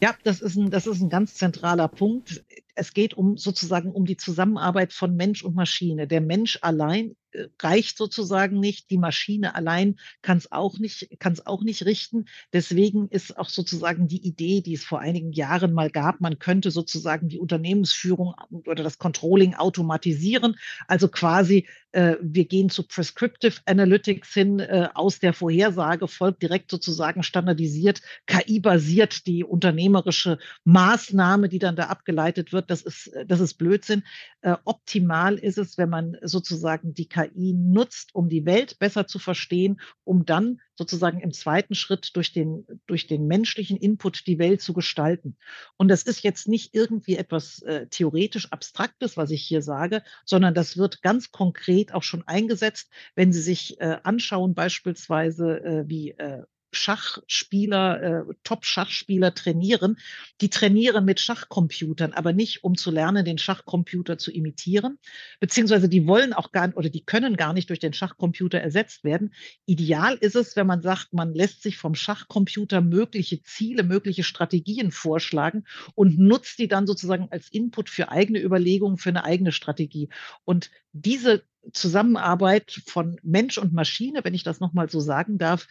Ja, 0.00 0.14
das 0.22 0.40
ist 0.40 0.56
ein, 0.56 0.70
das 0.70 0.86
ist 0.86 1.00
ein 1.00 1.08
ganz 1.08 1.34
zentraler 1.34 1.88
Punkt. 1.88 2.42
Es 2.78 2.94
geht 2.94 3.14
um 3.14 3.36
sozusagen 3.36 3.90
um 3.90 4.06
die 4.06 4.16
Zusammenarbeit 4.16 4.92
von 4.92 5.16
Mensch 5.16 5.42
und 5.42 5.56
Maschine. 5.56 6.06
Der 6.06 6.20
Mensch 6.20 6.60
allein 6.62 7.16
reicht 7.60 7.98
sozusagen 7.98 8.60
nicht. 8.60 8.90
Die 8.90 8.98
Maschine 8.98 9.54
allein 9.54 9.96
kann 10.22 10.38
es 10.38 10.50
auch 10.52 10.78
nicht, 10.78 11.18
kann 11.18 11.32
es 11.32 11.46
auch 11.46 11.62
nicht 11.62 11.84
richten. 11.84 12.26
Deswegen 12.52 13.08
ist 13.08 13.38
auch 13.38 13.48
sozusagen 13.48 14.08
die 14.08 14.26
Idee, 14.26 14.60
die 14.60 14.74
es 14.74 14.84
vor 14.84 15.00
einigen 15.00 15.32
Jahren 15.32 15.72
mal 15.72 15.90
gab, 15.90 16.20
man 16.20 16.38
könnte 16.38 16.70
sozusagen 16.70 17.28
die 17.28 17.38
Unternehmensführung 17.38 18.34
oder 18.66 18.82
das 18.82 18.98
Controlling 18.98 19.54
automatisieren. 19.54 20.56
Also 20.86 21.08
quasi, 21.08 21.66
äh, 21.92 22.16
wir 22.20 22.46
gehen 22.46 22.70
zu 22.70 22.86
Prescriptive 22.86 23.60
Analytics 23.66 24.32
hin, 24.32 24.60
äh, 24.60 24.88
aus 24.94 25.18
der 25.18 25.32
Vorhersage 25.32 26.08
folgt 26.08 26.42
direkt 26.42 26.70
sozusagen 26.70 27.22
standardisiert, 27.22 28.00
KI-basiert 28.26 29.26
die 29.26 29.44
unternehmerische 29.44 30.38
Maßnahme, 30.64 31.48
die 31.48 31.58
dann 31.58 31.76
da 31.76 31.84
abgeleitet 31.84 32.52
wird. 32.52 32.70
Das 32.70 32.82
ist, 32.82 33.10
das 33.26 33.40
ist 33.40 33.54
Blödsinn. 33.54 34.02
Äh, 34.40 34.56
optimal 34.64 35.36
ist 35.36 35.58
es, 35.58 35.78
wenn 35.78 35.90
man 35.90 36.16
sozusagen 36.22 36.94
die 36.94 37.08
KI 37.18 37.54
nutzt, 37.54 38.14
um 38.14 38.28
die 38.28 38.46
Welt 38.46 38.78
besser 38.78 39.06
zu 39.06 39.18
verstehen, 39.18 39.80
um 40.04 40.24
dann 40.24 40.60
sozusagen 40.74 41.20
im 41.20 41.32
zweiten 41.32 41.74
Schritt 41.74 42.10
durch 42.14 42.32
den, 42.32 42.66
durch 42.86 43.06
den 43.06 43.26
menschlichen 43.26 43.76
Input 43.76 44.26
die 44.26 44.38
Welt 44.38 44.62
zu 44.62 44.72
gestalten. 44.72 45.36
Und 45.76 45.88
das 45.88 46.02
ist 46.02 46.22
jetzt 46.22 46.46
nicht 46.46 46.74
irgendwie 46.74 47.16
etwas 47.16 47.62
äh, 47.62 47.88
theoretisch 47.88 48.52
Abstraktes, 48.52 49.16
was 49.16 49.30
ich 49.30 49.42
hier 49.42 49.62
sage, 49.62 50.02
sondern 50.24 50.54
das 50.54 50.76
wird 50.76 51.02
ganz 51.02 51.32
konkret 51.32 51.92
auch 51.92 52.04
schon 52.04 52.22
eingesetzt, 52.26 52.90
wenn 53.16 53.32
Sie 53.32 53.42
sich 53.42 53.80
äh, 53.80 53.98
anschauen, 54.04 54.54
beispielsweise 54.54 55.60
äh, 55.64 55.88
wie 55.88 56.10
äh, 56.10 56.44
Schachspieler, 56.70 58.02
äh, 58.02 58.34
Top-Schachspieler 58.44 59.34
trainieren. 59.34 59.98
Die 60.40 60.50
trainieren 60.50 61.04
mit 61.04 61.20
Schachcomputern, 61.20 62.12
aber 62.12 62.32
nicht, 62.32 62.64
um 62.64 62.76
zu 62.76 62.90
lernen, 62.90 63.24
den 63.24 63.38
Schachcomputer 63.38 64.18
zu 64.18 64.30
imitieren. 64.30 64.98
Beziehungsweise 65.40 65.88
die 65.88 66.06
wollen 66.06 66.32
auch 66.32 66.52
gar 66.52 66.76
oder 66.76 66.90
die 66.90 67.04
können 67.04 67.36
gar 67.36 67.52
nicht 67.52 67.70
durch 67.70 67.78
den 67.78 67.92
Schachcomputer 67.92 68.60
ersetzt 68.60 69.04
werden. 69.04 69.32
Ideal 69.66 70.16
ist 70.16 70.36
es, 70.36 70.56
wenn 70.56 70.66
man 70.66 70.82
sagt, 70.82 71.12
man 71.12 71.34
lässt 71.34 71.62
sich 71.62 71.78
vom 71.78 71.94
Schachcomputer 71.94 72.80
mögliche 72.80 73.42
Ziele, 73.42 73.82
mögliche 73.82 74.24
Strategien 74.24 74.90
vorschlagen 74.90 75.64
und 75.94 76.18
nutzt 76.18 76.58
die 76.58 76.68
dann 76.68 76.86
sozusagen 76.86 77.28
als 77.30 77.48
Input 77.48 77.88
für 77.88 78.10
eigene 78.10 78.40
Überlegungen, 78.40 78.98
für 78.98 79.10
eine 79.10 79.24
eigene 79.24 79.52
Strategie. 79.52 80.08
Und 80.44 80.70
diese 80.92 81.42
Zusammenarbeit 81.72 82.80
von 82.86 83.18
Mensch 83.22 83.58
und 83.58 83.72
Maschine, 83.72 84.20
wenn 84.24 84.34
ich 84.34 84.42
das 84.42 84.60
nochmal 84.60 84.88
so 84.88 85.00
sagen 85.00 85.38
darf, 85.38 85.66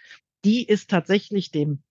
die 0.46 0.66
ist 0.66 0.90
tatsächlich 0.90 1.52
dem 1.52 1.84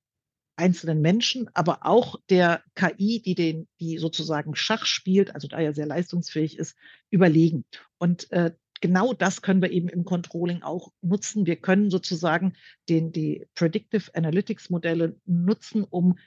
einzelnen 0.57 1.03
Menschen, 1.03 1.51
aber 1.55 1.85
auch 1.85 2.17
der 2.31 2.63
KI, 2.75 3.21
die 3.21 3.35
den, 3.35 3.69
die 3.81 3.99
sozusagen 3.99 4.57
Schach 4.57 4.87
spielt, 4.87 5.35
also 5.35 5.49
da 5.49 5.59
er 5.59 5.75
sehr 5.75 5.87
leistungsfähig 5.87 6.59
ist, 6.59 6.77
überlegen. 7.11 7.65
Und 7.99 8.31
äh, 8.33 8.53
genau 8.81 9.13
das 9.13 9.43
können 9.43 9.61
wir 9.63 9.71
eben 9.71 9.89
im 9.89 10.05
Controlling 10.05 10.63
auch 10.63 10.93
nutzen. 11.03 11.47
Wir 11.47 11.57
können 11.57 11.91
sozusagen 11.91 12.55
den, 12.89 13.13
die 13.13 13.47
Predictive 13.55 14.15
Analytics 14.15 14.71
Modelle 14.71 15.21
nutzen, 15.27 15.85
um 15.85 16.19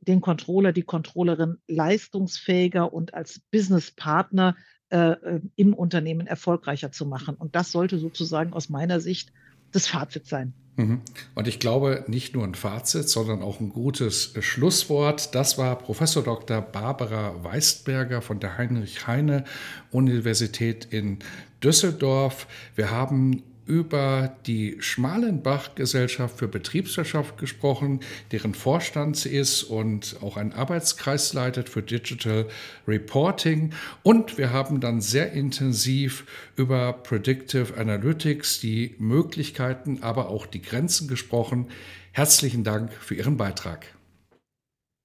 den 0.00 0.20
Controller, 0.20 0.72
die 0.72 0.82
Controllerin 0.82 1.58
leistungsfähiger 1.68 2.92
und 2.92 3.14
als 3.14 3.40
Business 3.50 3.90
Partner 3.90 4.56
äh, 4.90 5.12
äh, 5.12 5.40
im 5.56 5.74
Unternehmen 5.74 6.26
erfolgreicher 6.26 6.92
zu 6.92 7.06
machen. 7.06 7.34
Und 7.34 7.56
das 7.56 7.72
sollte 7.72 7.98
sozusagen 7.98 8.52
aus 8.52 8.68
meiner 8.68 9.00
Sicht 9.00 9.32
das 9.76 9.88
Fazit 9.88 10.26
sein. 10.26 10.52
Mhm. 10.76 11.00
Und 11.34 11.48
ich 11.48 11.58
glaube, 11.58 12.04
nicht 12.06 12.34
nur 12.34 12.44
ein 12.44 12.54
Fazit, 12.54 13.08
sondern 13.08 13.42
auch 13.42 13.60
ein 13.60 13.70
gutes 13.70 14.34
Schlusswort. 14.40 15.34
Das 15.34 15.56
war 15.58 15.76
Professor 15.76 16.22
Dr. 16.22 16.60
Barbara 16.60 17.42
Weistberger 17.42 18.20
von 18.20 18.40
der 18.40 18.58
Heinrich-Heine-Universität 18.58 20.86
in 20.90 21.20
Düsseldorf. 21.62 22.46
Wir 22.74 22.90
haben 22.90 23.42
über 23.66 24.36
die 24.46 24.76
Schmalenbach-Gesellschaft 24.80 26.38
für 26.38 26.48
Betriebswirtschaft 26.48 27.36
gesprochen, 27.36 28.00
deren 28.32 28.54
Vorstand 28.54 29.16
sie 29.16 29.30
ist 29.30 29.64
und 29.64 30.16
auch 30.22 30.36
einen 30.36 30.52
Arbeitskreis 30.52 31.32
leitet 31.32 31.68
für 31.68 31.82
Digital 31.82 32.46
Reporting. 32.86 33.74
Und 34.02 34.38
wir 34.38 34.52
haben 34.52 34.80
dann 34.80 35.00
sehr 35.00 35.32
intensiv 35.32 36.24
über 36.56 36.92
Predictive 36.92 37.76
Analytics, 37.76 38.60
die 38.60 38.94
Möglichkeiten, 38.98 40.02
aber 40.02 40.28
auch 40.28 40.46
die 40.46 40.62
Grenzen 40.62 41.08
gesprochen. 41.08 41.68
Herzlichen 42.12 42.64
Dank 42.64 42.92
für 42.92 43.14
Ihren 43.14 43.36
Beitrag. 43.36 43.86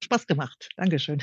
Spaß 0.04 0.28
gemacht. 0.28 0.69
Dankeschön. 0.78 1.21